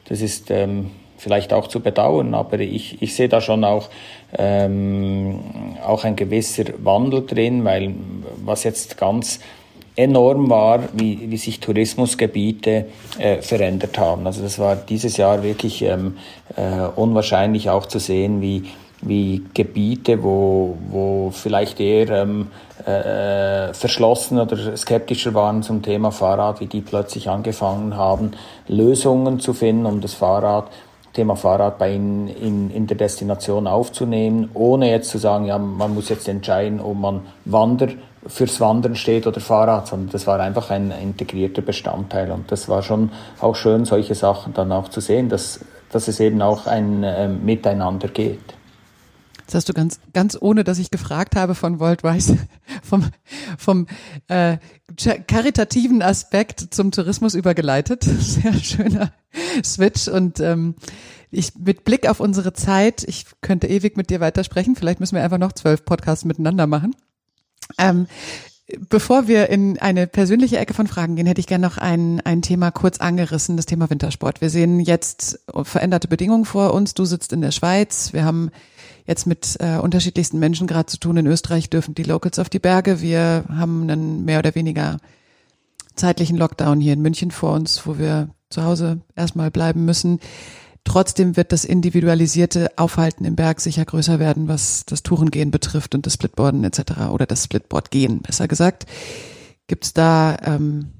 [0.04, 3.88] das ist ähm, vielleicht auch zu bedauern, aber ich, ich sehe da schon auch,
[4.36, 5.40] ähm,
[5.84, 7.94] auch ein gewisser Wandel drin, weil
[8.44, 9.40] was jetzt ganz
[9.96, 12.86] enorm war, wie, wie sich Tourismusgebiete
[13.18, 14.26] äh, verändert haben.
[14.26, 16.18] Also das war dieses Jahr wirklich ähm,
[16.56, 18.64] äh, unwahrscheinlich auch zu sehen, wie
[19.06, 22.48] wie Gebiete, wo, wo vielleicht eher ähm,
[22.86, 28.32] äh, verschlossen oder skeptischer waren zum Thema Fahrrad, wie die plötzlich angefangen haben,
[28.68, 30.70] Lösungen zu finden, um das Fahrrad,
[31.12, 35.94] Thema Fahrrad bei ihnen in, in der Destination aufzunehmen, ohne jetzt zu sagen, ja, man
[35.94, 37.88] muss jetzt entscheiden, ob man Wander
[38.26, 42.82] fürs Wandern steht oder Fahrrad, sondern das war einfach ein integrierter Bestandteil und das war
[42.82, 45.60] schon auch schön, solche Sachen dann auch zu sehen, dass,
[45.92, 48.54] dass es eben auch ein äh, Miteinander geht.
[49.46, 52.32] Das hast du ganz, ganz ohne, dass ich gefragt habe von Weiss,
[52.82, 53.10] vom,
[53.58, 53.86] vom
[54.28, 54.58] äh,
[55.26, 58.04] karitativen Aspekt zum Tourismus übergeleitet.
[58.20, 59.12] Sehr schöner
[59.62, 60.08] Switch.
[60.08, 60.74] Und ähm,
[61.30, 64.76] ich mit Blick auf unsere Zeit, ich könnte ewig mit dir weitersprechen.
[64.76, 66.94] Vielleicht müssen wir einfach noch zwölf Podcasts miteinander machen.
[67.78, 68.06] Ähm,
[68.88, 72.40] Bevor wir in eine persönliche Ecke von Fragen gehen, hätte ich gerne noch ein, ein
[72.40, 74.40] Thema kurz angerissen, das Thema Wintersport.
[74.40, 76.94] Wir sehen jetzt veränderte Bedingungen vor uns.
[76.94, 78.14] Du sitzt in der Schweiz.
[78.14, 78.50] Wir haben
[79.06, 81.16] jetzt mit äh, unterschiedlichsten Menschen gerade zu tun.
[81.16, 83.00] In Österreich dürfen die Locals auf die Berge.
[83.00, 84.98] Wir haben einen mehr oder weniger
[85.94, 90.20] zeitlichen Lockdown hier in München vor uns, wo wir zu Hause erstmal bleiben müssen.
[90.84, 96.04] Trotzdem wird das individualisierte Aufhalten im Berg sicher größer werden, was das Tourengehen betrifft und
[96.04, 97.08] das Splitboarden etc.
[97.10, 98.86] oder das Splitboardgehen, besser gesagt.
[99.66, 100.90] Gibt es da, ähm,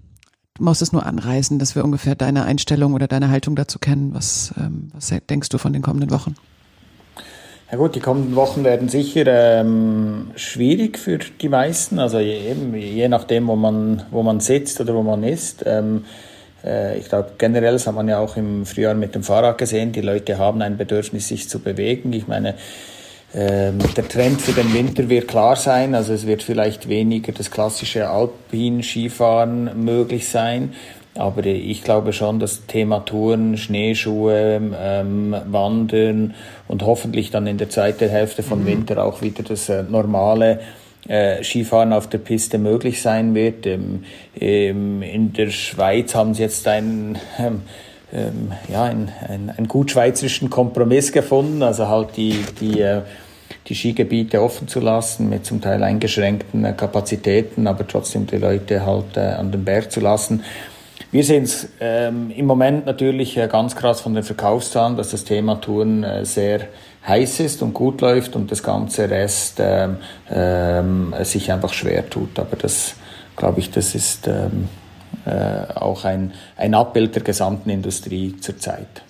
[0.54, 4.14] du musst es nur anreißen, dass wir ungefähr deine Einstellung oder deine Haltung dazu kennen.
[4.14, 6.34] Was, ähm, was denkst du von den kommenden Wochen?
[7.74, 13.08] Ja gut, die kommenden Wochen werden sicher ähm, schwierig für die meisten, also je, je
[13.08, 15.64] nachdem, wo man, wo man sitzt oder wo man ist.
[15.66, 16.04] Ähm,
[16.64, 19.90] äh, ich glaube, generell, das hat man ja auch im Frühjahr mit dem Fahrrad gesehen,
[19.90, 22.12] die Leute haben ein Bedürfnis, sich zu bewegen.
[22.12, 22.54] Ich meine,
[23.34, 27.50] ähm, der Trend für den Winter wird klar sein, also es wird vielleicht weniger das
[27.50, 30.74] klassische Alpin-Skifahren möglich sein.
[31.16, 36.35] Aber ich glaube schon, das Thema Touren, Schneeschuhe, ähm, Wandern
[36.66, 38.66] und hoffentlich dann in der zweiten Hälfte von mhm.
[38.66, 40.61] Winter auch wieder das äh, normale
[41.07, 43.66] äh, Skifahren auf der Piste möglich sein wird.
[43.66, 44.05] Ähm,
[44.40, 47.62] ähm, in der Schweiz haben sie jetzt einen, ähm,
[48.12, 53.03] ähm, ja, einen, einen, einen gut schweizerischen Kompromiss gefunden, also halt die, die äh,
[53.68, 58.84] die Skigebiete offen zu lassen mit zum Teil eingeschränkten äh, Kapazitäten, aber trotzdem die Leute
[58.84, 60.43] halt äh, an den Berg zu lassen.
[61.14, 65.22] Wir sehen es ähm, im Moment natürlich äh, ganz krass von den Verkaufszahlen, dass das
[65.22, 66.66] Thema Touren äh, sehr
[67.06, 69.98] heiß ist und gut läuft und das ganze Rest ähm,
[70.28, 72.36] ähm, sich einfach schwer tut.
[72.40, 72.94] Aber das,
[73.36, 74.68] glaube ich, das ist ähm,
[75.24, 79.04] äh, auch ein, ein Abbild der gesamten Industrie zurzeit.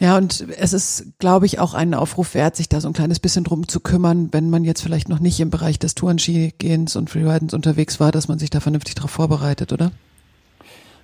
[0.00, 3.20] Ja, und es ist, glaube ich, auch ein Aufruf wert, sich da so ein kleines
[3.20, 7.10] bisschen drum zu kümmern, wenn man jetzt vielleicht noch nicht im Bereich des Tourenski-Gehens und
[7.10, 9.90] Freeridens unterwegs war, dass man sich da vernünftig darauf vorbereitet, oder?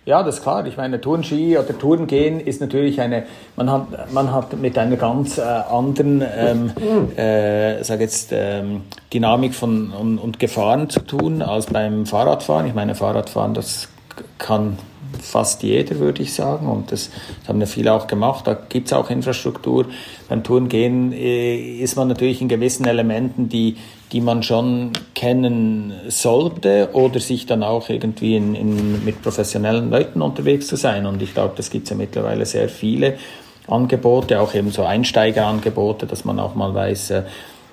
[0.06, 0.66] Ja, das ist klar.
[0.66, 3.24] Ich meine, Tourenski oder Tourengehen ist natürlich eine,
[3.56, 6.72] man hat, man hat mit einer ganz äh, anderen, ähm,
[7.16, 8.82] äh, sag jetzt, ähm,
[9.14, 12.66] Dynamik von und, und Gefahren zu tun als beim Fahrradfahren.
[12.66, 13.88] Ich meine, Fahrradfahren, das
[14.36, 14.78] kann
[15.22, 16.68] fast jeder, würde ich sagen.
[16.68, 18.46] Und das, das haben ja viele auch gemacht.
[18.46, 19.86] Da gibt es auch Infrastruktur.
[20.28, 23.78] Beim Tourengehen äh, ist man natürlich in gewissen Elementen, die,
[24.12, 30.22] die man schon kennen sollte oder sich dann auch irgendwie in, in, mit professionellen Leuten
[30.22, 31.06] unterwegs zu sein.
[31.06, 33.14] Und ich glaube, das gibt es ja mittlerweile sehr viele
[33.66, 37.22] Angebote, auch eben so Einsteigerangebote, dass man auch mal weiß, äh,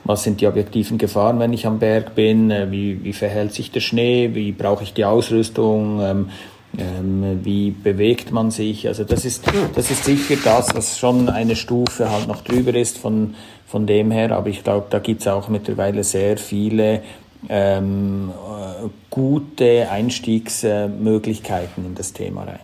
[0.03, 3.71] was sind die objektiven Gefahren, wenn ich am Berg bin, äh, wie, wie verhält sich
[3.71, 6.29] der Schnee, wie brauche ich die Ausrüstung, ähm,
[6.77, 8.87] ähm, wie bewegt man sich?
[8.87, 9.43] Also das ist,
[9.75, 13.35] das ist sicher das, was schon eine Stufe halt noch drüber ist von,
[13.67, 14.31] von dem her.
[14.31, 17.01] Aber ich glaube, da gibt es auch mittlerweile sehr viele
[17.49, 22.59] ähm, äh, gute Einstiegsmöglichkeiten in das Thema rein.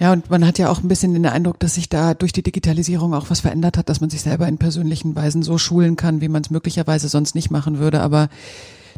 [0.00, 2.42] Ja, und man hat ja auch ein bisschen den Eindruck, dass sich da durch die
[2.42, 6.20] Digitalisierung auch was verändert hat, dass man sich selber in persönlichen Weisen so schulen kann,
[6.20, 8.00] wie man es möglicherweise sonst nicht machen würde.
[8.00, 8.28] Aber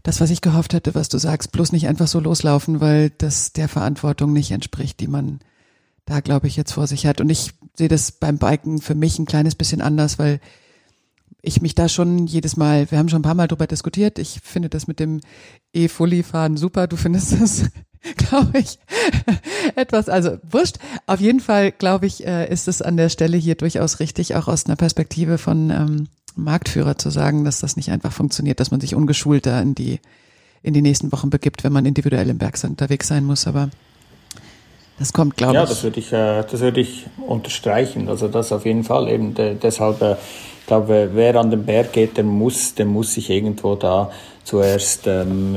[0.03, 3.53] das, was ich gehofft hätte, was du sagst, bloß nicht einfach so loslaufen, weil das
[3.53, 5.41] der Verantwortung nicht entspricht, die man
[6.07, 7.21] da, glaube ich, jetzt vor sich hat.
[7.21, 10.41] Und ich sehe das beim Biken für mich ein kleines bisschen anders, weil
[11.45, 14.41] ich mich da schon jedes Mal, wir haben schon ein paar Mal drüber diskutiert, ich
[14.43, 15.21] finde das mit dem
[15.73, 17.71] E-Fully-Fahren super, du findest das,
[18.17, 18.79] glaube ich,
[19.77, 20.79] etwas, also wurscht.
[21.07, 24.49] Auf jeden Fall, glaube ich, äh, ist es an der Stelle hier durchaus richtig, auch
[24.49, 28.81] aus einer Perspektive von ähm, Marktführer zu sagen, dass das nicht einfach funktioniert, dass man
[28.81, 30.01] sich ungeschulter in die,
[30.63, 33.47] in die nächsten Wochen begibt, wenn man individuell im Berg unterwegs sein muss.
[33.47, 33.71] Aber
[34.99, 35.61] das kommt, glaube ich.
[35.61, 38.09] Ja, das würde ich, äh, das würde ich unterstreichen.
[38.09, 39.09] Also das auf jeden Fall.
[39.09, 40.17] Eben deshalb, äh,
[40.61, 44.11] ich glaube, wer an den Berg geht, der muss, der muss sich irgendwo da
[44.45, 45.57] zuerst ähm,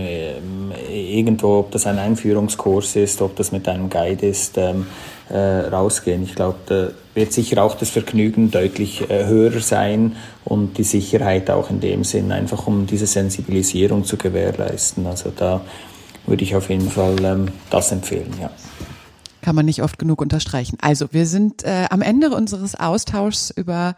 [0.90, 4.88] irgendwo, ob das ein Einführungskurs ist, ob das mit einem Guide ist, ähm,
[5.30, 6.24] äh, rausgehen.
[6.24, 10.16] Ich glaube, da wird sicher auch das Vergnügen deutlich äh, höher sein
[10.48, 15.06] und die Sicherheit auch in dem Sinn, einfach um diese Sensibilisierung zu gewährleisten.
[15.06, 15.62] Also da
[16.26, 18.50] würde ich auf jeden Fall ähm, das empfehlen, ja.
[19.42, 20.78] Kann man nicht oft genug unterstreichen.
[20.82, 23.96] Also wir sind äh, am Ende unseres Austauschs über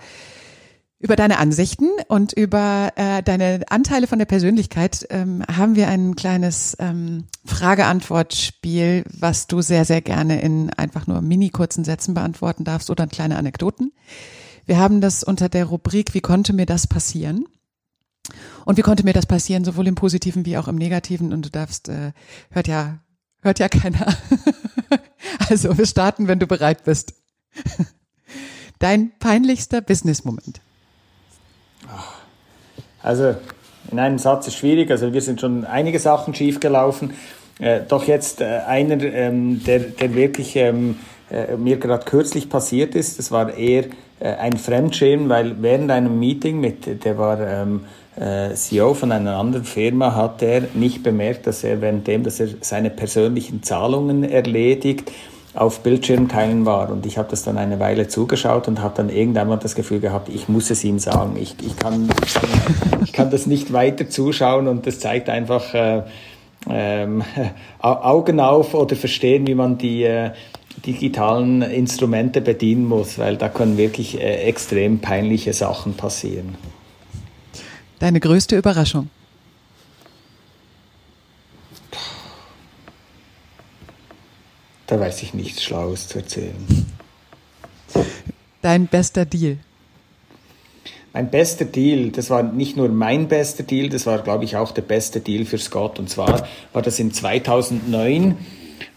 [1.01, 6.15] über deine Ansichten und über äh, deine Anteile von der Persönlichkeit ähm, haben wir ein
[6.15, 12.65] kleines ähm, Frage-Antwort-Spiel, was du sehr, sehr gerne in einfach nur mini kurzen Sätzen beantworten
[12.65, 13.93] darfst oder kleine Anekdoten.
[14.69, 17.47] Wir haben das unter der Rubrik Wie konnte mir das passieren?
[18.65, 21.33] Und wie konnte mir das passieren, sowohl im Positiven wie auch im Negativen?
[21.33, 22.11] Und du darfst, äh,
[22.51, 22.99] hört ja,
[23.41, 24.15] hört ja keiner.
[25.49, 27.15] also wir starten, wenn du bereit bist.
[28.77, 30.61] Dein peinlichster Business-Moment.
[33.01, 33.37] Also
[33.89, 37.15] in einem Satz ist schwierig, also wir sind schon einige Sachen schiefgelaufen.
[37.57, 40.99] Äh, doch jetzt äh, einer, ähm, der, der wirklich ähm,
[41.31, 43.85] äh, mir gerade kürzlich passiert ist, das war eher
[44.25, 47.81] ein Fremdschirm, weil während einem Meeting mit, der war ähm,
[48.15, 52.49] äh, CEO von einer anderen Firma, hat er nicht bemerkt, dass er währenddem, dass er
[52.61, 55.11] seine persönlichen Zahlungen erledigt,
[55.53, 56.89] auf Bildschirmteilen war.
[56.89, 60.29] Und ich habe das dann eine Weile zugeschaut und habe dann irgendwann das Gefühl gehabt,
[60.29, 61.37] ich muss es ihm sagen.
[61.41, 62.09] Ich, ich, kann,
[63.03, 66.03] ich kann das nicht weiter zuschauen und das zeigt einfach äh,
[66.69, 67.23] ähm,
[67.79, 70.31] Augen auf oder verstehen, wie man die äh,
[70.79, 76.55] digitalen Instrumente bedienen muss, weil da können wirklich äh, extrem peinliche Sachen passieren.
[77.99, 79.09] Deine größte Überraschung?
[84.87, 86.87] Da weiß ich nichts Schlaues zu erzählen.
[88.61, 89.57] Dein bester Deal?
[91.13, 94.71] Mein bester Deal, das war nicht nur mein bester Deal, das war, glaube ich, auch
[94.71, 95.99] der beste Deal für Scott.
[95.99, 98.37] Und zwar war das in 2009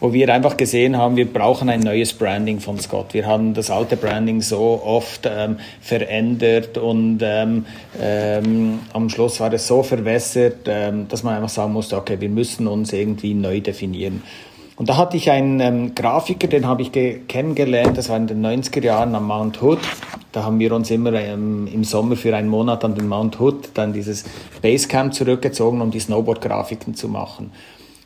[0.01, 3.15] wo wir einfach gesehen haben, wir brauchen ein neues Branding von Scott.
[3.15, 7.67] Wir haben das alte Branding so oft ähm, verändert und ähm,
[8.01, 12.29] ähm, am Schluss war es so verwässert, ähm, dass man einfach sagen musste, okay, wir
[12.29, 14.23] müssen uns irgendwie neu definieren.
[14.77, 16.91] Und da hatte ich einen ähm, Grafiker, den habe ich
[17.29, 19.79] kennengelernt, das war in den 90er Jahren am Mount Hood.
[20.33, 23.71] Da haben wir uns immer ähm, im Sommer für einen Monat an den Mount Hood,
[23.75, 24.25] dann dieses
[24.63, 27.53] Basecamp zurückgezogen, um die Snowboard-Grafiken zu machen.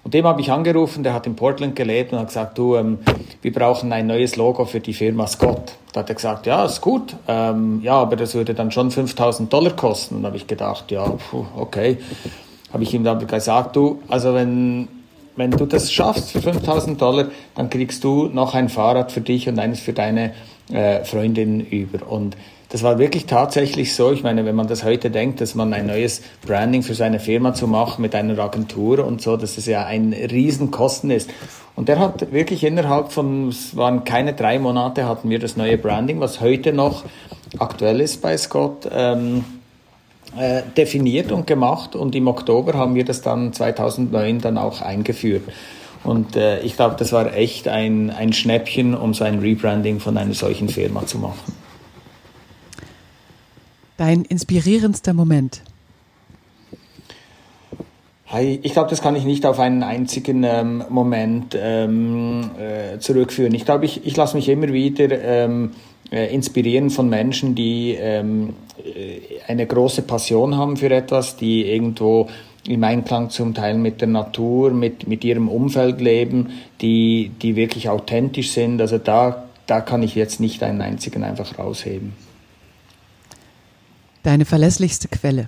[0.07, 3.01] Und dem habe ich angerufen, der hat in Portland gelebt und hat gesagt, du, ähm,
[3.43, 5.73] wir brauchen ein neues Logo für die Firma Scott.
[5.93, 9.53] Da hat er gesagt, ja, ist gut, ähm, ja, aber das würde dann schon 5000
[9.53, 10.15] Dollar kosten.
[10.15, 11.99] Und da habe ich gedacht, ja, puh, okay.
[12.73, 14.87] Habe ich ihm dann gesagt, du, also wenn
[15.35, 17.27] wenn du das schaffst für 5000 Dollar,
[17.57, 20.35] dann kriegst du noch ein Fahrrad für dich und eines für deine
[20.73, 22.09] äh, Freundin über.
[22.09, 22.37] Und
[22.69, 24.11] das war wirklich tatsächlich so.
[24.13, 27.55] Ich meine, wenn man das heute denkt, dass man ein neues Branding für seine Firma
[27.55, 31.31] zu machen mit einer Agentur und so, dass es ja ein Riesenkosten ist.
[31.77, 35.79] Und der hat wirklich innerhalb von, es waren keine drei Monate, hatten wir das neue
[35.79, 37.05] Branding, was heute noch
[37.59, 39.45] aktuell ist bei Scott, ähm,
[40.37, 41.95] äh, definiert und gemacht.
[41.95, 45.43] Und im Oktober haben wir das dann 2009 dann auch eingeführt.
[46.03, 50.17] Und äh, ich glaube, das war echt ein, ein Schnäppchen, um so ein Rebranding von
[50.17, 51.66] einer solchen Firma zu machen.
[53.97, 55.63] Dein inspirierendster Moment?
[58.39, 63.55] Ich glaube, das kann ich nicht auf einen einzigen ähm, Moment ähm, äh, zurückführen.
[63.55, 65.71] Ich glaube, ich, ich lasse mich immer wieder ähm,
[66.11, 72.29] äh, inspirieren von Menschen, die ähm, äh, eine große Passion haben für etwas, die irgendwo
[72.67, 77.89] im Einklang zum Teil mit der Natur, mit, mit ihrem Umfeld leben, die, die wirklich
[77.89, 78.81] authentisch sind.
[78.81, 82.26] Also da, da kann ich jetzt nicht einen einzigen einfach rausheben.
[84.27, 85.47] Deine verlässlichste Quelle?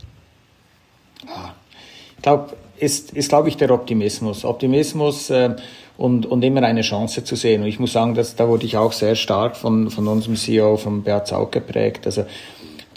[2.16, 4.44] Ich glaube, ist, ist glaube ich, der Optimismus.
[4.44, 5.56] Optimismus äh,
[5.96, 7.62] und, und immer eine Chance zu sehen.
[7.62, 10.76] Und ich muss sagen, dass, da wurde ich auch sehr stark von, von unserem CEO,
[10.76, 12.06] von Beat Zaug geprägt.
[12.06, 12.24] Also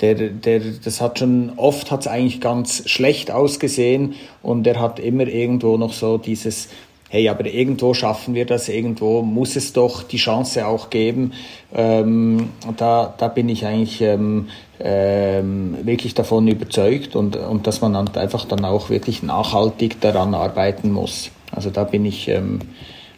[0.01, 4.13] der, der, das hat schon, oft hat es eigentlich ganz schlecht ausgesehen
[4.43, 6.69] und er hat immer irgendwo noch so dieses,
[7.11, 11.33] hey, aber irgendwo schaffen wir das, irgendwo muss es doch die Chance auch geben.
[11.73, 14.47] Ähm, da, da bin ich eigentlich ähm,
[14.79, 20.33] ähm, wirklich davon überzeugt und, und dass man dann einfach dann auch wirklich nachhaltig daran
[20.33, 21.31] arbeiten muss.
[21.51, 22.59] Also da bin ich, ähm,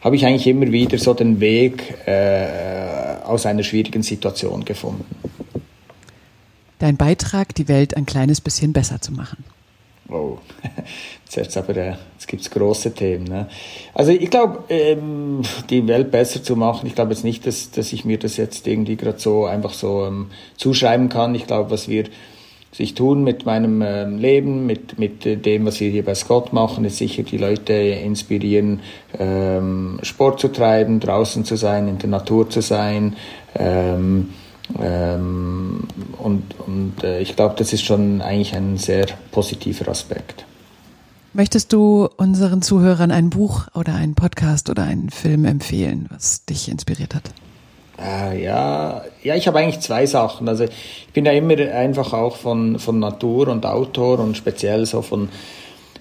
[0.02, 2.48] habe ich eigentlich immer wieder so den Weg äh,
[3.24, 5.06] aus einer schwierigen Situation gefunden.
[6.80, 9.46] Dein Beitrag, die Welt ein kleines bisschen besser zu machen.
[10.14, 10.38] Oh,
[11.32, 13.24] jetzt, aber, äh, jetzt gibt es große Themen.
[13.24, 13.48] Ne?
[13.96, 15.42] Also ich glaube, ähm,
[15.72, 18.68] die Welt besser zu machen, ich glaube jetzt nicht, dass, dass ich mir das jetzt
[18.68, 21.34] irgendwie gerade so einfach so ähm, zuschreiben kann.
[21.34, 22.04] Ich glaube, was wir
[22.72, 26.86] sich tun mit meinem ähm, Leben, mit, mit dem, was wir hier bei Scott machen,
[26.86, 28.82] ist sicher die Leute inspirieren,
[29.18, 33.16] ähm, Sport zu treiben, draußen zu sein, in der Natur zu sein.
[33.56, 34.30] Ähm,
[34.80, 35.88] ähm,
[36.18, 40.46] und und äh, ich glaube, das ist schon eigentlich ein sehr positiver Aspekt.
[41.34, 46.70] Möchtest du unseren Zuhörern ein Buch oder einen Podcast oder einen Film empfehlen, was dich
[46.70, 47.24] inspiriert hat?
[48.00, 50.48] Äh, ja, ja, ich habe eigentlich zwei Sachen.
[50.48, 55.02] Also ich bin ja immer einfach auch von, von Natur und Autor und speziell so
[55.02, 55.30] von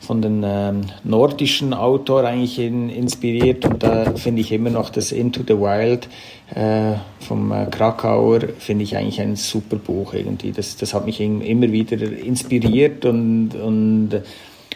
[0.03, 5.13] von den ähm, nordischen Autor eigentlich in, inspiriert und da finde ich immer noch das
[5.13, 6.09] Into the Wild
[6.55, 10.51] äh, vom äh, Krakauer finde ich eigentlich ein super Buch irgendwie.
[10.51, 14.11] Das, das hat mich immer wieder inspiriert und, und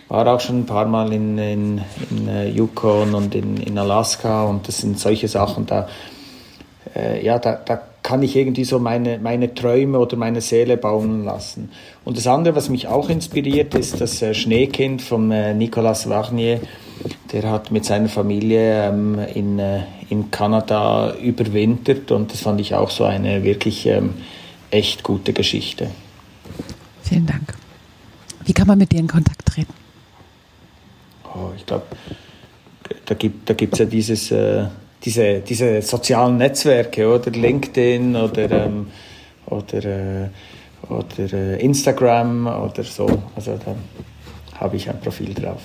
[0.09, 4.45] war auch schon ein paar Mal in, in, in uh, Yukon und in, in Alaska
[4.45, 5.89] und das sind solche Sachen, da,
[6.95, 11.25] äh, ja, da, da kann ich irgendwie so meine, meine Träume oder meine Seele bauen
[11.25, 11.71] lassen.
[12.05, 16.61] Und das andere, was mich auch inspiriert, ist das äh, Schneekind von äh, Nicolas Varnier.
[17.33, 22.77] Der hat mit seiner Familie ähm, in, äh, in Kanada überwintert und das fand ich
[22.77, 24.15] auch so eine wirklich ähm,
[24.71, 25.91] echt gute Geschichte.
[27.03, 27.55] Vielen Dank.
[28.45, 29.75] Wie kann man mit dir in Kontakt treten?
[31.35, 31.87] Oh, ich glaube,
[33.05, 34.67] da gibt es da ja dieses äh,
[35.05, 38.89] diese, diese sozialen Netzwerke, oder LinkedIn oder, ähm,
[39.47, 40.29] oder, äh,
[40.89, 43.07] oder äh, Instagram oder so.
[43.35, 43.75] Also da
[44.59, 45.63] habe ich ein Profil drauf.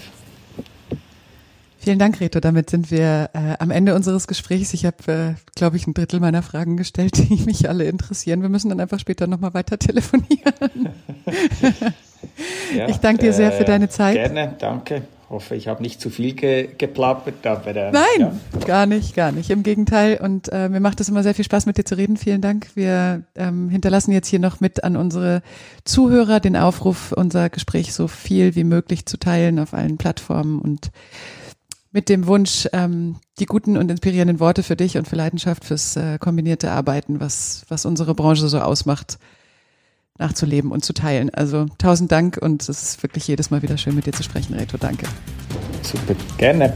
[1.84, 2.40] Vielen Dank, Reto.
[2.40, 4.72] Damit sind wir äh, am Ende unseres Gesprächs.
[4.76, 8.44] Ich habe, äh, glaube ich, ein Drittel meiner Fragen gestellt, die mich alle interessieren.
[8.44, 10.36] Wir müssen dann einfach später nochmal weiter telefonieren.
[12.78, 14.14] ja, ich danke dir sehr für deine Zeit.
[14.14, 15.02] Gerne, danke
[15.32, 17.46] hoffe, ich habe nicht zu viel ge geplappert.
[17.48, 18.34] Aber, äh, Nein, ja.
[18.66, 19.50] gar nicht, gar nicht.
[19.50, 20.20] Im Gegenteil.
[20.22, 22.18] Und äh, mir macht es immer sehr viel Spaß, mit dir zu reden.
[22.18, 22.68] Vielen Dank.
[22.76, 25.42] Wir ähm, hinterlassen jetzt hier noch mit an unsere
[25.86, 30.92] Zuhörer den Aufruf, unser Gespräch so viel wie möglich zu teilen auf allen Plattformen und
[31.92, 35.96] mit dem Wunsch, ähm, die guten und inspirierenden Worte für dich und für Leidenschaft fürs
[35.98, 39.18] äh, kombinierte Arbeiten, was, was unsere Branche so ausmacht,
[40.22, 41.30] nachzuleben und zu teilen.
[41.34, 44.54] Also tausend Dank und es ist wirklich jedes Mal wieder schön mit dir zu sprechen,
[44.54, 44.78] Reto.
[44.78, 45.06] Danke.
[45.84, 46.74] Super, gerne.